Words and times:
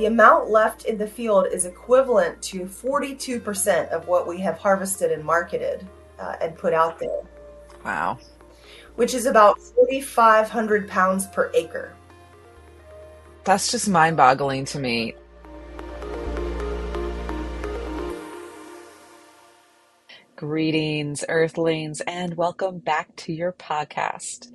the 0.00 0.06
amount 0.06 0.48
left 0.48 0.86
in 0.86 0.96
the 0.96 1.06
field 1.06 1.46
is 1.52 1.66
equivalent 1.66 2.40
to 2.40 2.60
42% 2.60 3.90
of 3.90 4.08
what 4.08 4.26
we 4.26 4.40
have 4.40 4.56
harvested 4.56 5.12
and 5.12 5.22
marketed 5.22 5.86
uh, 6.18 6.36
and 6.40 6.56
put 6.56 6.72
out 6.72 6.98
there. 6.98 7.20
Wow. 7.84 8.18
Which 8.96 9.12
is 9.12 9.26
about 9.26 9.60
4,500 9.60 10.88
pounds 10.88 11.26
per 11.26 11.50
acre. 11.52 11.94
That's 13.44 13.70
just 13.70 13.90
mind 13.90 14.16
boggling 14.16 14.64
to 14.66 14.78
me. 14.78 15.16
Greetings, 20.34 21.26
Earthlings, 21.28 22.00
and 22.06 22.38
welcome 22.38 22.78
back 22.78 23.14
to 23.16 23.34
your 23.34 23.52
podcast. 23.52 24.50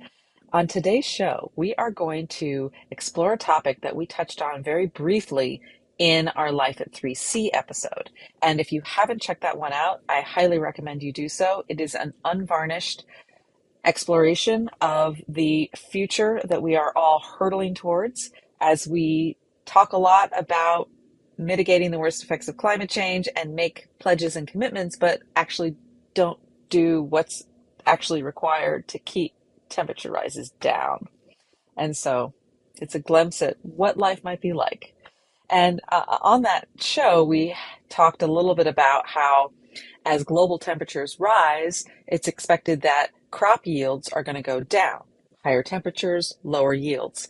On 0.52 0.68
today's 0.68 1.04
show, 1.04 1.50
we 1.56 1.74
are 1.74 1.90
going 1.90 2.28
to 2.28 2.70
explore 2.92 3.32
a 3.32 3.38
topic 3.38 3.80
that 3.82 3.96
we 3.96 4.06
touched 4.06 4.40
on 4.40 4.62
very 4.62 4.86
briefly 4.86 5.60
in 5.98 6.28
our 6.28 6.52
Life 6.52 6.80
at 6.80 6.92
3C 6.92 7.48
episode. 7.52 8.10
And 8.40 8.60
if 8.60 8.70
you 8.70 8.80
haven't 8.84 9.20
checked 9.20 9.42
that 9.42 9.58
one 9.58 9.72
out, 9.72 10.02
I 10.08 10.20
highly 10.20 10.58
recommend 10.58 11.02
you 11.02 11.12
do 11.12 11.28
so. 11.28 11.64
It 11.68 11.80
is 11.80 11.96
an 11.96 12.14
unvarnished 12.24 13.04
exploration 13.84 14.70
of 14.80 15.16
the 15.26 15.68
future 15.76 16.40
that 16.44 16.62
we 16.62 16.76
are 16.76 16.92
all 16.94 17.20
hurtling 17.38 17.74
towards 17.74 18.30
as 18.60 18.86
we 18.86 19.36
talk 19.64 19.92
a 19.92 19.98
lot 19.98 20.30
about 20.36 20.88
mitigating 21.38 21.90
the 21.90 21.98
worst 21.98 22.22
effects 22.22 22.46
of 22.46 22.56
climate 22.56 22.88
change 22.88 23.28
and 23.34 23.54
make 23.54 23.88
pledges 23.98 24.36
and 24.36 24.46
commitments, 24.46 24.96
but 24.96 25.22
actually 25.34 25.74
don't 26.14 26.38
do 26.70 27.02
what's 27.02 27.42
actually 27.84 28.22
required 28.22 28.86
to 28.88 28.98
keep 29.00 29.32
temperature 29.70 30.12
rises 30.12 30.50
down. 30.60 31.06
And 31.76 31.96
so 31.96 32.34
it's 32.80 32.94
a 32.96 33.00
glimpse 33.00 33.42
at 33.42 33.56
what 33.62 33.98
life 33.98 34.24
might 34.24 34.40
be 34.42 34.52
like. 34.54 34.94
And 35.50 35.80
uh, 35.90 36.18
on 36.22 36.42
that 36.42 36.68
show, 36.80 37.24
we 37.24 37.56
talked 37.88 38.22
a 38.22 38.26
little 38.26 38.54
bit 38.54 38.66
about 38.66 39.08
how 39.08 39.52
as 40.06 40.24
global 40.24 40.58
temperatures 40.58 41.18
rise, 41.20 41.84
it's 42.08 42.28
expected 42.28 42.82
that 42.82 43.08
crop 43.30 43.66
yields 43.66 44.08
are 44.10 44.24
going 44.24 44.36
to 44.36 44.42
go 44.42 44.60
down. 44.60 45.02
Higher 45.44 45.62
temperatures, 45.62 46.34
lower 46.44 46.74
yields. 46.74 47.28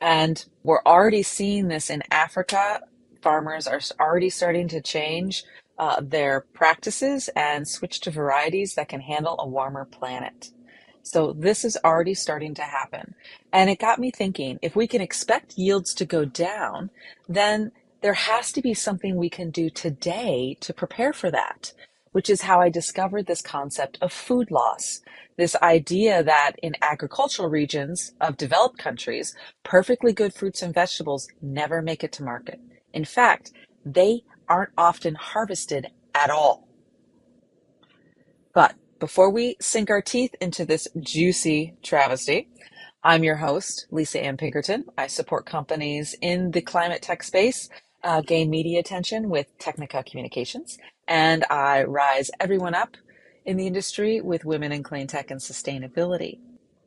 And 0.00 0.44
we're 0.64 0.82
already 0.86 1.24
seeing 1.24 1.68
this 1.68 1.90
in 1.90 2.04
Africa. 2.12 2.82
Farmers 3.22 3.68
are 3.68 3.80
already 4.00 4.30
starting 4.30 4.68
to 4.70 4.82
change 4.82 5.44
uh, 5.78 6.00
their 6.02 6.46
practices 6.54 7.30
and 7.36 7.68
switch 7.68 8.00
to 8.02 8.12
varieties 8.12 8.76
that 8.76 8.90
can 8.90 9.02
handle 9.02 9.36
a 9.40 9.48
warmer 9.48 9.86
planet. 9.86 10.50
So 11.06 11.32
this 11.32 11.64
is 11.64 11.78
already 11.84 12.14
starting 12.14 12.52
to 12.54 12.62
happen. 12.62 13.14
And 13.52 13.70
it 13.70 13.78
got 13.78 14.00
me 14.00 14.10
thinking 14.10 14.58
if 14.60 14.74
we 14.74 14.88
can 14.88 15.00
expect 15.00 15.56
yields 15.56 15.94
to 15.94 16.04
go 16.04 16.24
down, 16.24 16.90
then 17.28 17.70
there 18.00 18.14
has 18.14 18.50
to 18.52 18.60
be 18.60 18.74
something 18.74 19.14
we 19.14 19.30
can 19.30 19.50
do 19.50 19.70
today 19.70 20.56
to 20.60 20.74
prepare 20.74 21.12
for 21.12 21.30
that, 21.30 21.72
which 22.10 22.28
is 22.28 22.42
how 22.42 22.60
I 22.60 22.70
discovered 22.70 23.26
this 23.26 23.40
concept 23.40 23.98
of 24.02 24.12
food 24.12 24.50
loss. 24.50 25.00
This 25.36 25.54
idea 25.62 26.24
that 26.24 26.54
in 26.60 26.74
agricultural 26.82 27.48
regions 27.48 28.12
of 28.20 28.36
developed 28.36 28.78
countries, 28.78 29.32
perfectly 29.62 30.12
good 30.12 30.34
fruits 30.34 30.60
and 30.60 30.74
vegetables 30.74 31.28
never 31.40 31.82
make 31.82 32.02
it 32.02 32.10
to 32.14 32.24
market. 32.24 32.58
In 32.92 33.04
fact, 33.04 33.52
they 33.84 34.24
aren't 34.48 34.72
often 34.76 35.14
harvested 35.14 35.86
at 36.16 36.30
all. 36.30 36.66
But 38.52 38.74
before 38.98 39.30
we 39.30 39.56
sink 39.60 39.90
our 39.90 40.02
teeth 40.02 40.34
into 40.40 40.64
this 40.64 40.88
juicy 41.00 41.74
travesty, 41.82 42.48
I'm 43.02 43.24
your 43.24 43.36
host, 43.36 43.86
Lisa 43.90 44.20
Ann 44.22 44.36
Pinkerton. 44.36 44.86
I 44.96 45.06
support 45.06 45.46
companies 45.46 46.14
in 46.20 46.50
the 46.50 46.60
climate 46.62 47.02
tech 47.02 47.22
space, 47.22 47.68
uh, 48.02 48.20
gain 48.20 48.50
media 48.50 48.80
attention 48.80 49.28
with 49.28 49.46
Technica 49.58 50.02
Communications, 50.02 50.78
and 51.06 51.44
I 51.50 51.84
rise 51.84 52.30
everyone 52.40 52.74
up 52.74 52.96
in 53.44 53.56
the 53.56 53.66
industry 53.66 54.20
with 54.20 54.44
women 54.44 54.72
in 54.72 54.82
clean 54.82 55.06
tech 55.06 55.30
and 55.30 55.40
sustainability. 55.40 56.38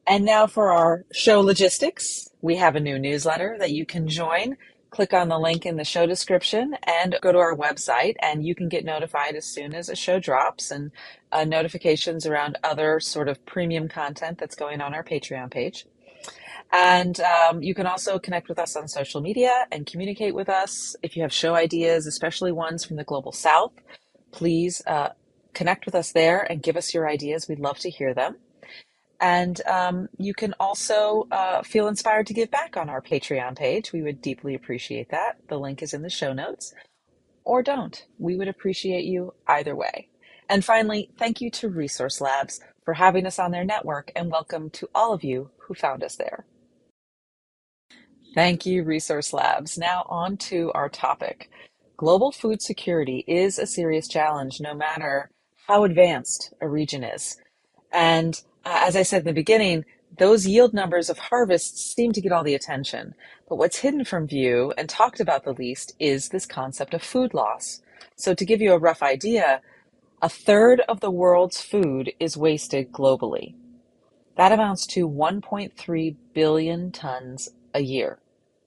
And 0.07 0.25
now 0.25 0.47
for 0.47 0.71
our 0.71 1.05
show 1.13 1.41
logistics. 1.41 2.27
We 2.41 2.55
have 2.55 2.75
a 2.75 2.79
new 2.79 2.97
newsletter 2.97 3.57
that 3.59 3.71
you 3.71 3.85
can 3.85 4.07
join 4.07 4.57
click 4.89 5.13
on 5.13 5.29
the 5.29 5.39
link 5.39 5.65
in 5.65 5.77
the 5.77 5.83
show 5.83 6.05
description 6.05 6.75
and 6.83 7.15
go 7.21 7.31
to 7.31 7.37
our 7.37 7.55
website 7.55 8.15
and 8.21 8.45
you 8.45 8.55
can 8.55 8.69
get 8.69 8.85
notified 8.85 9.35
as 9.35 9.45
soon 9.45 9.73
as 9.73 9.89
a 9.89 9.95
show 9.95 10.19
drops 10.19 10.71
and 10.71 10.91
uh, 11.31 11.43
notifications 11.43 12.25
around 12.25 12.57
other 12.63 12.99
sort 12.99 13.29
of 13.29 13.45
premium 13.45 13.87
content 13.87 14.37
that's 14.37 14.55
going 14.55 14.81
on 14.81 14.93
our 14.93 15.03
patreon 15.03 15.51
page. 15.51 15.85
And 16.71 17.19
um, 17.19 17.63
you 17.63 17.73
can 17.73 17.87
also 17.87 18.19
connect 18.19 18.49
with 18.49 18.59
us 18.59 18.75
on 18.75 18.87
social 18.87 19.21
media 19.21 19.65
and 19.71 19.85
communicate 19.85 20.35
with 20.35 20.49
us. 20.49 20.95
If 21.01 21.15
you 21.15 21.23
have 21.23 21.33
show 21.33 21.55
ideas 21.55 22.07
especially 22.07 22.51
ones 22.51 22.85
from 22.85 22.97
the 22.97 23.03
global 23.03 23.31
south 23.31 23.73
please 24.31 24.81
uh, 24.85 25.09
connect 25.53 25.85
with 25.85 25.95
us 25.95 26.11
there 26.11 26.39
and 26.39 26.61
give 26.61 26.77
us 26.77 26.93
your 26.93 27.09
ideas. 27.09 27.47
We'd 27.47 27.59
love 27.59 27.79
to 27.79 27.89
hear 27.89 28.13
them 28.13 28.37
and 29.21 29.61
um, 29.67 30.09
you 30.17 30.33
can 30.33 30.53
also 30.59 31.27
uh, 31.31 31.63
feel 31.63 31.87
inspired 31.87 32.27
to 32.27 32.33
give 32.33 32.51
back 32.51 32.77
on 32.77 32.89
our 32.89 33.01
Patreon 33.01 33.57
page. 33.57 33.93
We 33.93 34.01
would 34.03 34.21
deeply 34.21 34.55
appreciate 34.55 35.09
that. 35.11 35.37
The 35.49 35.59
link 35.59 35.83
is 35.83 35.93
in 35.93 36.03
the 36.03 36.09
show 36.09 36.33
notes. 36.33 36.73
Or 37.43 37.63
don't. 37.63 38.05
We 38.19 38.35
would 38.37 38.47
appreciate 38.47 39.05
you 39.05 39.33
either 39.47 39.75
way. 39.75 40.09
And 40.49 40.65
finally, 40.65 41.11
thank 41.17 41.41
you 41.41 41.51
to 41.51 41.69
Resource 41.69 42.21
Labs 42.21 42.59
for 42.85 42.95
having 42.95 43.25
us 43.25 43.39
on 43.39 43.51
their 43.51 43.65
network, 43.65 44.11
and 44.15 44.31
welcome 44.31 44.69
to 44.71 44.89
all 44.95 45.13
of 45.13 45.23
you 45.23 45.51
who 45.59 45.73
found 45.75 46.03
us 46.03 46.15
there. 46.15 46.45
Thank 48.35 48.65
you, 48.65 48.83
Resource 48.83 49.33
Labs. 49.33 49.77
Now, 49.77 50.05
on 50.09 50.37
to 50.37 50.71
our 50.73 50.89
topic. 50.89 51.49
Global 51.97 52.31
food 52.31 52.61
security 52.61 53.25
is 53.27 53.59
a 53.59 53.67
serious 53.67 54.07
challenge, 54.07 54.61
no 54.61 54.73
matter 54.73 55.31
how 55.67 55.83
advanced 55.83 56.53
a 56.61 56.67
region 56.69 57.03
is. 57.03 57.37
And 57.91 58.41
Uh, 58.65 58.81
as 58.85 58.95
I 58.95 59.03
said 59.03 59.21
in 59.21 59.27
the 59.27 59.33
beginning, 59.33 59.85
those 60.17 60.47
yield 60.47 60.73
numbers 60.73 61.09
of 61.09 61.19
harvests 61.19 61.93
seem 61.95 62.11
to 62.13 62.21
get 62.21 62.31
all 62.31 62.43
the 62.43 62.55
attention. 62.55 63.15
But 63.47 63.57
what's 63.57 63.79
hidden 63.79 64.05
from 64.05 64.27
view 64.27 64.73
and 64.77 64.89
talked 64.89 65.19
about 65.19 65.43
the 65.43 65.53
least 65.53 65.95
is 65.99 66.29
this 66.29 66.45
concept 66.45 66.93
of 66.93 67.03
food 67.03 67.33
loss. 67.33 67.81
So, 68.15 68.33
to 68.33 68.45
give 68.45 68.61
you 68.61 68.73
a 68.73 68.79
rough 68.79 69.03
idea, 69.03 69.61
a 70.21 70.29
third 70.29 70.81
of 70.89 70.99
the 70.99 71.11
world's 71.11 71.61
food 71.61 72.11
is 72.19 72.37
wasted 72.37 72.91
globally. 72.91 73.55
That 74.37 74.51
amounts 74.51 74.87
to 74.87 75.09
1.3 75.09 76.15
billion 76.33 76.91
tons 76.91 77.49
a 77.73 77.81
year. 77.81 78.19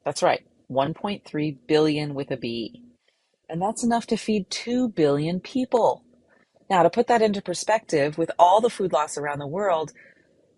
That's 0.05 0.23
right, 0.23 0.45
1.3 0.71 1.59
billion 1.67 2.15
with 2.15 2.31
a 2.31 2.37
B. 2.37 2.83
And 3.49 3.61
that's 3.61 3.85
enough 3.85 4.07
to 4.09 4.17
feed 4.17 4.51
2 4.51 4.91
billion 4.91 5.41
people. 5.41 6.05
Now, 6.73 6.83
to 6.83 6.89
put 6.89 7.07
that 7.09 7.21
into 7.21 7.43
perspective, 7.43 8.17
with 8.17 8.31
all 8.39 8.63
the 8.63 8.71
food 8.71 8.95
loss 8.95 9.19
around 9.19 9.41
the 9.41 9.47
world, 9.47 9.93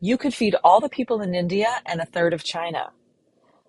you 0.00 0.16
could 0.16 0.32
feed 0.32 0.54
all 0.62 0.78
the 0.78 0.88
people 0.88 1.20
in 1.20 1.34
India 1.34 1.82
and 1.84 2.00
a 2.00 2.06
third 2.06 2.32
of 2.32 2.44
China. 2.44 2.92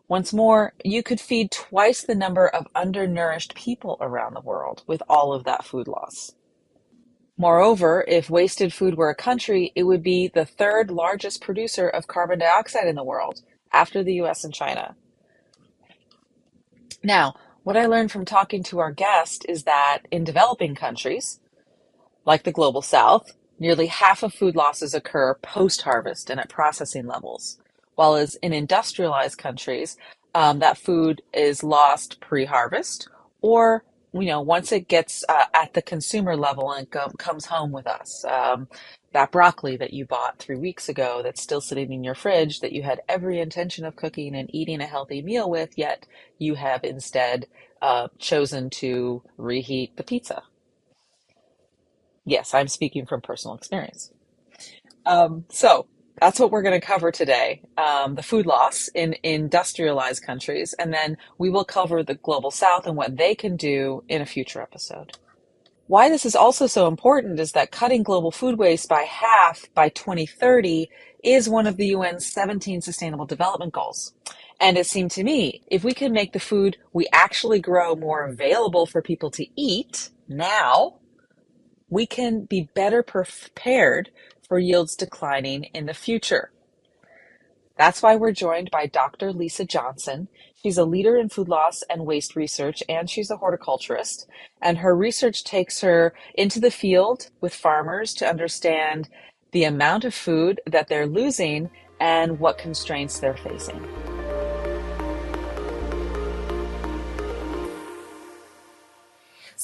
Once 0.07 0.31
more, 0.31 0.75
you 0.83 1.01
could 1.01 1.19
feed 1.19 1.49
twice 1.49 2.03
the 2.03 2.13
number 2.13 2.47
of 2.47 2.67
undernourished 2.75 3.55
people 3.55 3.97
around 3.99 4.35
the 4.35 4.41
world 4.41 4.83
with 4.85 5.01
all 5.09 5.33
of 5.33 5.43
that 5.45 5.65
food 5.65 5.87
loss. 5.87 6.33
Moreover, 7.35 8.05
if 8.07 8.29
wasted 8.29 8.71
food 8.71 8.95
were 8.95 9.09
a 9.09 9.15
country, 9.15 9.71
it 9.73 9.81
would 9.81 10.03
be 10.03 10.27
the 10.27 10.45
third 10.45 10.91
largest 10.91 11.41
producer 11.41 11.89
of 11.89 12.05
carbon 12.05 12.37
dioxide 12.37 12.87
in 12.87 12.93
the 12.93 13.03
world, 13.03 13.41
after 13.73 14.03
the 14.03 14.21
US 14.21 14.43
and 14.43 14.53
China. 14.53 14.95
Now, 17.01 17.33
what 17.63 17.75
I 17.75 17.87
learned 17.87 18.11
from 18.11 18.23
talking 18.23 18.61
to 18.65 18.77
our 18.77 18.91
guest 18.91 19.47
is 19.49 19.63
that 19.63 20.03
in 20.11 20.23
developing 20.23 20.75
countries, 20.75 21.39
like 22.25 22.43
the 22.43 22.53
global 22.53 22.83
south, 22.83 23.33
nearly 23.59 23.87
half 23.87 24.23
of 24.23 24.33
food 24.33 24.55
losses 24.55 24.95
occur 24.95 25.35
post-harvest 25.43 26.29
and 26.31 26.39
at 26.39 26.49
processing 26.49 27.07
levels, 27.07 27.59
while 27.95 28.15
as 28.15 28.35
in 28.37 28.53
industrialized 28.53 29.39
countries, 29.39 29.97
um, 30.35 30.59
that 30.59 30.79
food 30.79 31.21
is 31.33 31.63
lost 31.63 32.21
pre-harvest 32.21 33.09
or 33.41 33.85
you 34.13 34.25
know 34.27 34.41
once 34.41 34.71
it 34.73 34.87
gets 34.89 35.25
uh, 35.29 35.45
at 35.53 35.73
the 35.73 35.83
consumer 35.83 36.37
level 36.37 36.71
and 36.71 36.89
go- 36.91 37.11
comes 37.19 37.47
home 37.47 37.71
with 37.71 37.87
us. 37.87 38.25
Um, 38.25 38.69
that 39.13 39.31
broccoli 39.31 39.77
that 39.77 39.93
you 39.93 40.05
bought 40.05 40.39
three 40.39 40.57
weeks 40.57 40.89
ago 40.89 41.21
that's 41.23 41.41
still 41.41 41.61
sitting 41.61 41.93
in 41.93 42.03
your 42.03 42.15
fridge 42.15 42.61
that 42.61 42.73
you 42.73 42.83
had 42.83 43.01
every 43.09 43.39
intention 43.41 43.85
of 43.85 43.95
cooking 43.95 44.35
and 44.35 44.53
eating 44.55 44.81
a 44.81 44.87
healthy 44.87 45.21
meal 45.21 45.49
with, 45.49 45.77
yet 45.77 46.07
you 46.39 46.55
have 46.55 46.83
instead 46.83 47.47
uh, 47.81 48.07
chosen 48.19 48.69
to 48.71 49.23
reheat 49.37 49.97
the 49.97 50.03
pizza 50.03 50.43
Yes, 52.25 52.53
I'm 52.53 52.67
speaking 52.67 53.05
from 53.05 53.21
personal 53.21 53.55
experience. 53.55 54.11
Um, 55.05 55.45
so 55.49 55.87
that's 56.19 56.39
what 56.39 56.51
we're 56.51 56.63
going 56.63 56.79
to 56.79 56.85
cover 56.85 57.11
today 57.11 57.61
um, 57.77 58.15
the 58.15 58.23
food 58.23 58.45
loss 58.45 58.87
in 58.89 59.15
industrialized 59.23 60.25
countries. 60.25 60.73
And 60.79 60.93
then 60.93 61.17
we 61.37 61.49
will 61.49 61.65
cover 61.65 62.03
the 62.03 62.15
global 62.15 62.51
south 62.51 62.87
and 62.87 62.95
what 62.95 63.17
they 63.17 63.35
can 63.35 63.55
do 63.55 64.03
in 64.07 64.21
a 64.21 64.25
future 64.25 64.61
episode. 64.61 65.17
Why 65.87 66.09
this 66.09 66.25
is 66.25 66.35
also 66.35 66.65
so 66.65 66.87
important 66.87 67.39
is 67.39 67.51
that 67.51 67.71
cutting 67.71 68.01
global 68.01 68.31
food 68.31 68.57
waste 68.57 68.89
by 68.89 69.03
half 69.03 69.65
by 69.75 69.89
2030 69.89 70.89
is 71.23 71.47
one 71.47 71.67
of 71.67 71.77
the 71.77 71.93
UN's 71.93 72.25
17 72.25 72.81
Sustainable 72.81 73.27
Development 73.27 73.71
Goals. 73.71 74.13
And 74.59 74.77
it 74.77 74.87
seemed 74.87 75.11
to 75.11 75.23
me 75.23 75.61
if 75.67 75.83
we 75.83 75.93
can 75.93 76.11
make 76.11 76.33
the 76.33 76.39
food 76.39 76.77
we 76.93 77.07
actually 77.13 77.59
grow 77.59 77.95
more 77.95 78.25
available 78.25 78.87
for 78.87 79.01
people 79.01 79.29
to 79.31 79.45
eat 79.55 80.09
now, 80.27 80.95
we 81.95 82.05
can 82.05 82.43
be 82.43 82.69
better 82.73 83.01
prepared 83.01 84.09
for 84.45 84.59
yields 84.59 84.97
declining 84.97 85.63
in 85.73 85.85
the 85.85 85.93
future. 85.93 86.51
That's 87.77 88.03
why 88.03 88.17
we're 88.17 88.33
joined 88.33 88.69
by 88.69 88.87
Dr. 88.87 89.31
Lisa 89.31 89.63
Johnson. 89.63 90.27
She's 90.61 90.77
a 90.77 90.83
leader 90.83 91.15
in 91.15 91.29
food 91.29 91.47
loss 91.47 91.83
and 91.89 92.05
waste 92.05 92.35
research, 92.35 92.83
and 92.89 93.09
she's 93.09 93.31
a 93.31 93.37
horticulturist. 93.37 94.27
And 94.61 94.79
her 94.79 94.93
research 94.93 95.45
takes 95.45 95.79
her 95.79 96.13
into 96.33 96.59
the 96.59 96.69
field 96.69 97.29
with 97.39 97.55
farmers 97.55 98.13
to 98.15 98.27
understand 98.27 99.07
the 99.53 99.63
amount 99.63 100.03
of 100.03 100.13
food 100.13 100.59
that 100.67 100.89
they're 100.89 101.07
losing 101.07 101.69
and 102.01 102.39
what 102.39 102.57
constraints 102.57 103.21
they're 103.21 103.37
facing. 103.37 103.81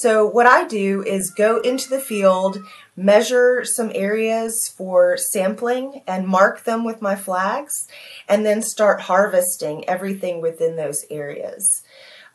So, 0.01 0.25
what 0.25 0.47
I 0.47 0.65
do 0.65 1.03
is 1.03 1.29
go 1.29 1.59
into 1.59 1.87
the 1.87 1.99
field, 1.99 2.57
measure 2.95 3.63
some 3.63 3.91
areas 3.93 4.67
for 4.75 5.15
sampling, 5.15 6.01
and 6.07 6.27
mark 6.27 6.63
them 6.63 6.83
with 6.83 7.03
my 7.03 7.15
flags, 7.15 7.87
and 8.27 8.43
then 8.43 8.63
start 8.63 9.01
harvesting 9.01 9.87
everything 9.87 10.41
within 10.41 10.75
those 10.75 11.05
areas. 11.11 11.83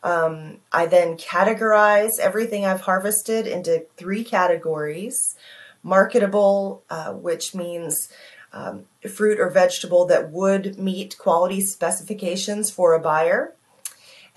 Um, 0.01 0.59
I 0.71 0.85
then 0.85 1.17
categorize 1.17 2.19
everything 2.21 2.65
I've 2.65 2.87
harvested 2.87 3.45
into 3.45 3.85
three 3.97 4.23
categories 4.23 5.35
marketable, 5.83 6.83
uh, 6.89 7.11
which 7.11 7.53
means 7.53 8.07
um, 8.53 8.85
fruit 9.13 9.41
or 9.41 9.49
vegetable 9.49 10.05
that 10.05 10.31
would 10.31 10.79
meet 10.79 11.17
quality 11.17 11.59
specifications 11.59 12.71
for 12.71 12.93
a 12.93 12.99
buyer 13.01 13.56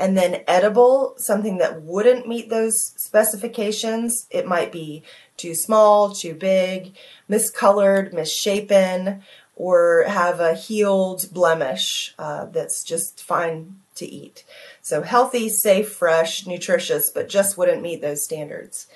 and 0.01 0.17
then 0.17 0.43
edible, 0.49 1.15
something 1.19 1.59
that 1.59 1.83
wouldn't 1.83 2.27
meet 2.27 2.49
those 2.49 2.95
specifications. 2.97 4.27
It 4.31 4.49
might 4.49 4.73
be 4.73 5.03
too 5.37 5.55
small, 5.55 6.15
too 6.15 6.35
big, 6.35 6.97
miscolored, 7.29 8.15
misshapen, 8.15 9.23
or 9.57 10.05
have 10.09 10.41
a 10.41 10.55
healed 10.55 11.27
blemish 11.33 12.15
uh, 12.19 12.47
that's 12.47 12.83
just 12.83 13.23
fine 13.23 13.77
to 13.97 14.07
eat. 14.07 14.43
So 14.81 15.03
healthy, 15.03 15.51
safe, 15.51 15.93
fresh, 15.93 16.47
nutritious, 16.47 17.11
but 17.11 17.29
just 17.29 17.59
wouldn't 17.59 17.83
meet 17.83 18.01
those 18.01 18.25
standards. 18.25 18.87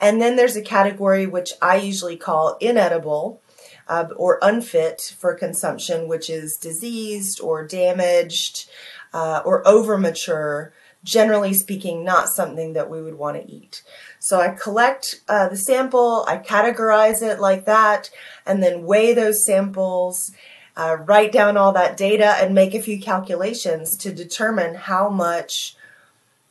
And 0.00 0.22
then 0.22 0.36
there's 0.36 0.56
a 0.56 0.62
category 0.62 1.26
which 1.26 1.52
I 1.60 1.76
usually 1.76 2.16
call 2.16 2.56
inedible. 2.60 3.40
Uh, 3.86 4.06
or 4.16 4.38
unfit 4.40 5.14
for 5.18 5.34
consumption, 5.34 6.08
which 6.08 6.30
is 6.30 6.56
diseased 6.56 7.38
or 7.38 7.66
damaged, 7.66 8.66
uh, 9.14 9.40
or 9.44 9.66
over 9.66 9.96
mature, 9.96 10.72
generally 11.04 11.54
speaking, 11.54 12.04
not 12.04 12.28
something 12.28 12.72
that 12.72 12.90
we 12.90 13.00
would 13.00 13.14
want 13.14 13.36
to 13.36 13.50
eat. 13.50 13.82
So 14.18 14.40
I 14.40 14.48
collect 14.48 15.22
uh, 15.28 15.48
the 15.48 15.56
sample, 15.56 16.24
I 16.26 16.38
categorize 16.38 17.22
it 17.22 17.38
like 17.38 17.64
that, 17.64 18.10
and 18.44 18.62
then 18.62 18.84
weigh 18.84 19.14
those 19.14 19.46
samples, 19.46 20.32
uh, 20.76 20.96
write 21.06 21.30
down 21.30 21.56
all 21.56 21.72
that 21.72 21.96
data, 21.96 22.36
and 22.40 22.54
make 22.54 22.74
a 22.74 22.82
few 22.82 23.00
calculations 23.00 23.96
to 23.98 24.12
determine 24.12 24.74
how 24.74 25.08
much 25.08 25.76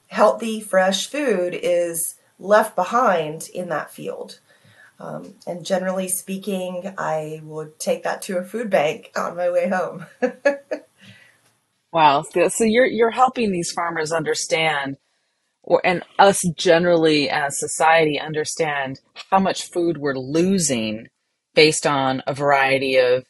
healthy, 0.08 0.62
fresh 0.62 1.08
food 1.08 1.60
is 1.62 2.16
left 2.40 2.76
behind 2.76 3.50
in 3.54 3.68
that 3.70 3.92
field. 3.92 4.40
Um, 5.00 5.34
and 5.46 5.66
generally 5.66 6.08
speaking, 6.08 6.94
I 6.98 7.42
would 7.44 7.78
take 7.78 8.04
that 8.04 8.22
to 8.24 8.38
a 8.38 8.44
food 8.44 8.70
bank 8.70 9.12
on 9.18 9.36
my 9.36 9.50
way 9.50 9.68
home. 9.68 10.06
Wow. 11.94 12.24
So 12.24 12.66
you're 12.66 12.88
you're 12.88 13.12
helping 13.12 13.52
these 13.52 13.72
farmers 13.72 14.12
understand 14.14 14.98
or 15.64 15.82
and 15.86 16.04
us 16.20 16.42
generally 16.58 17.30
as 17.30 17.60
society 17.60 18.20
understand 18.20 19.00
how 19.32 19.40
much 19.40 19.70
food 19.72 20.00
we're 20.00 20.18
losing 20.18 21.10
based 21.56 21.88
on 21.88 22.24
a 22.28 22.34
variety 22.34 22.98
of 22.98 23.26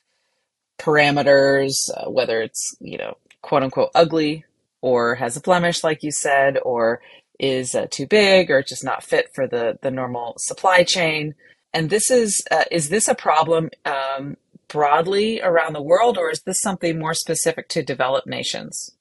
parameters, 0.79 1.75
uh, 1.95 2.09
whether 2.09 2.41
it's, 2.41 2.75
you 2.81 2.97
know, 2.97 3.17
quote 3.41 3.63
unquote 3.63 3.91
ugly 3.95 4.45
or 4.81 5.15
has 5.15 5.37
a 5.37 5.41
blemish 5.41 5.83
like 5.83 6.03
you 6.03 6.11
said 6.11 6.57
or 6.63 7.01
is 7.39 7.75
uh, 7.75 7.87
too 7.91 8.07
big 8.07 8.49
or 8.49 8.63
just 8.63 8.85
not 8.85 9.03
fit 9.03 9.27
for 9.35 9.47
the 9.47 9.77
the 9.81 9.91
normal 9.91 10.35
supply 10.39 10.83
chain. 10.85 11.35
And 11.73 11.89
this 11.89 12.09
is 12.11 12.41
uh, 12.51 12.65
is 12.71 12.89
this 12.89 13.09
a 13.09 13.15
problem 13.15 13.71
um, 13.85 14.37
broadly 14.73 15.39
around 15.39 15.73
the 15.73 15.81
world, 15.81 16.17
or 16.17 16.31
is 16.31 16.41
this 16.41 16.59
something 16.59 16.99
more 16.99 17.13
specific 17.13 17.69
to 17.69 17.83
developed 17.83 18.27
nations? 18.27 18.91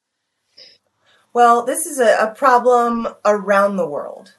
Well, 1.32 1.64
this 1.64 1.86
is 1.86 1.98
a, 1.98 2.16
a 2.20 2.34
problem 2.34 3.08
around 3.24 3.76
the 3.76 3.88
world. 3.88 4.34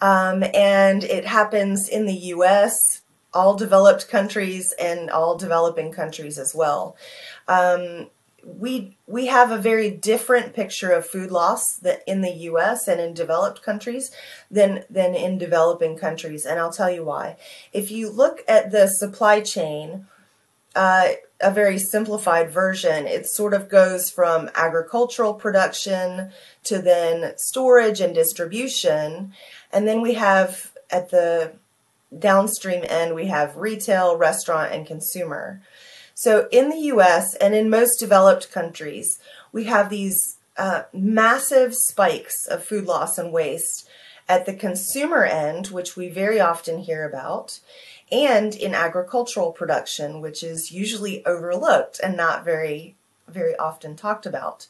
Um, 0.00 0.42
and 0.54 1.04
it 1.04 1.26
happens 1.26 1.88
in 1.88 2.06
the 2.06 2.16
US, 2.34 3.02
all 3.34 3.54
developed 3.54 4.08
countries, 4.08 4.74
and 4.80 5.10
all 5.10 5.36
developing 5.36 5.92
countries 5.92 6.38
as 6.38 6.54
well. 6.54 6.96
Um, 7.46 8.08
we 8.44 8.96
we 9.06 9.26
have 9.26 9.50
a 9.50 9.58
very 9.58 9.90
different 9.90 10.54
picture 10.54 10.90
of 10.90 11.06
food 11.06 11.30
loss 11.30 11.76
that 11.82 12.02
in 12.06 12.22
the 12.22 12.32
US 12.32 12.88
and 12.88 13.00
in 13.00 13.12
developed 13.12 13.62
countries 13.62 14.10
than 14.50 14.84
than 14.88 15.14
in 15.14 15.36
developing 15.36 15.98
countries 15.98 16.46
and 16.46 16.58
I'll 16.58 16.72
tell 16.72 16.90
you 16.90 17.04
why. 17.04 17.36
If 17.72 17.90
you 17.90 18.08
look 18.08 18.44
at 18.48 18.70
the 18.70 18.86
supply 18.86 19.40
chain 19.40 20.06
uh, 20.74 21.08
a 21.40 21.50
very 21.50 21.78
simplified 21.78 22.50
version. 22.50 23.06
It 23.06 23.26
sort 23.26 23.54
of 23.54 23.68
goes 23.68 24.10
from 24.10 24.50
agricultural 24.54 25.34
production 25.34 26.30
to 26.64 26.80
then 26.80 27.34
storage 27.36 28.00
and 28.00 28.14
distribution. 28.14 29.32
And 29.72 29.86
then 29.86 30.00
we 30.00 30.14
have 30.14 30.72
at 30.90 31.10
the 31.10 31.52
downstream 32.16 32.84
end, 32.88 33.14
we 33.14 33.26
have 33.26 33.56
retail, 33.56 34.16
restaurant, 34.16 34.72
and 34.72 34.86
consumer. 34.86 35.60
So 36.14 36.48
in 36.50 36.70
the 36.70 36.80
US 36.92 37.34
and 37.36 37.54
in 37.54 37.70
most 37.70 37.98
developed 37.98 38.50
countries, 38.50 39.20
we 39.52 39.64
have 39.64 39.90
these 39.90 40.38
uh, 40.56 40.82
massive 40.92 41.74
spikes 41.74 42.46
of 42.46 42.64
food 42.64 42.86
loss 42.86 43.18
and 43.18 43.32
waste 43.32 43.88
at 44.28 44.44
the 44.44 44.54
consumer 44.54 45.24
end, 45.24 45.68
which 45.68 45.96
we 45.96 46.08
very 46.08 46.40
often 46.40 46.80
hear 46.80 47.08
about 47.08 47.60
and 48.10 48.54
in 48.54 48.74
agricultural 48.74 49.52
production, 49.52 50.20
which 50.20 50.42
is 50.42 50.72
usually 50.72 51.24
overlooked 51.26 52.00
and 52.02 52.16
not 52.16 52.44
very, 52.44 52.96
very 53.26 53.56
often 53.56 53.96
talked 53.96 54.26
about. 54.26 54.66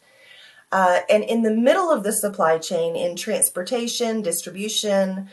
Uh, 0.70 1.01
and 1.08 1.24
in 1.24 1.43
the 1.43 1.55
middle 1.55 1.91
of 1.91 2.03
the 2.03 2.12
supply 2.12 2.58
chain, 2.58 2.94
in 2.94 3.17
transportation, 3.17 4.20
distribution, 4.20 5.29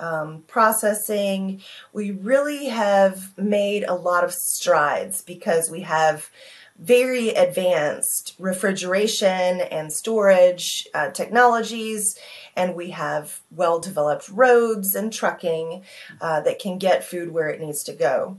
um, 0.00 0.44
processing, 0.46 1.60
we 1.92 2.10
really 2.10 2.68
have 2.68 3.36
made 3.36 3.84
a 3.84 3.94
lot 3.94 4.24
of 4.24 4.32
strides 4.32 5.22
because 5.22 5.70
we 5.70 5.80
have 5.80 6.30
very 6.78 7.30
advanced 7.30 8.34
refrigeration 8.38 9.60
and 9.60 9.92
storage 9.92 10.86
uh, 10.94 11.10
technologies, 11.10 12.16
and 12.54 12.74
we 12.74 12.90
have 12.90 13.40
well 13.50 13.80
developed 13.80 14.28
roads 14.28 14.94
and 14.94 15.12
trucking 15.12 15.82
uh, 16.20 16.40
that 16.40 16.60
can 16.60 16.78
get 16.78 17.04
food 17.04 17.32
where 17.32 17.48
it 17.48 17.60
needs 17.60 17.82
to 17.82 17.92
go. 17.92 18.38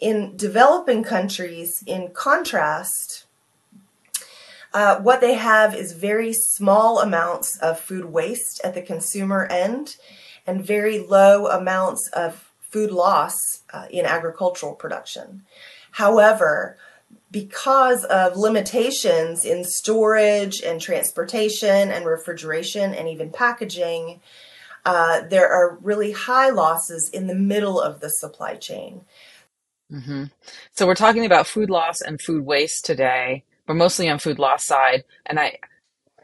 In 0.00 0.36
developing 0.36 1.04
countries, 1.04 1.84
in 1.86 2.10
contrast, 2.12 3.26
uh, 4.72 4.98
what 5.00 5.20
they 5.20 5.34
have 5.34 5.74
is 5.74 5.92
very 5.92 6.32
small 6.32 7.00
amounts 7.00 7.56
of 7.58 7.78
food 7.78 8.06
waste 8.06 8.60
at 8.64 8.74
the 8.74 8.82
consumer 8.82 9.46
end 9.46 9.96
and 10.46 10.66
very 10.66 10.98
low 10.98 11.46
amounts 11.46 12.08
of 12.08 12.50
food 12.60 12.90
loss 12.90 13.62
uh, 13.72 13.86
in 13.90 14.04
agricultural 14.04 14.74
production. 14.74 15.44
However, 15.92 16.76
because 17.34 18.04
of 18.04 18.36
limitations 18.36 19.44
in 19.44 19.64
storage 19.64 20.62
and 20.62 20.80
transportation 20.80 21.90
and 21.90 22.06
refrigeration 22.06 22.94
and 22.94 23.08
even 23.08 23.28
packaging, 23.28 24.20
uh, 24.84 25.22
there 25.28 25.52
are 25.52 25.76
really 25.82 26.12
high 26.12 26.50
losses 26.50 27.10
in 27.10 27.26
the 27.26 27.34
middle 27.34 27.80
of 27.80 27.98
the 27.98 28.08
supply 28.08 28.54
chain. 28.54 29.00
Mm-hmm. 29.90 30.26
So 30.74 30.86
we're 30.86 30.94
talking 30.94 31.26
about 31.26 31.48
food 31.48 31.70
loss 31.70 32.00
and 32.00 32.22
food 32.22 32.46
waste 32.46 32.84
today. 32.84 33.42
We're 33.66 33.74
mostly 33.74 34.08
on 34.08 34.20
food 34.20 34.38
loss 34.38 34.64
side, 34.64 35.02
and 35.26 35.40
I, 35.40 35.58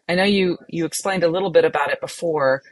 I 0.08 0.14
know 0.14 0.22
you 0.22 0.58
you 0.68 0.84
explained 0.84 1.24
a 1.24 1.28
little 1.28 1.50
bit 1.50 1.64
about 1.64 1.90
it 1.90 2.00
before. 2.00 2.62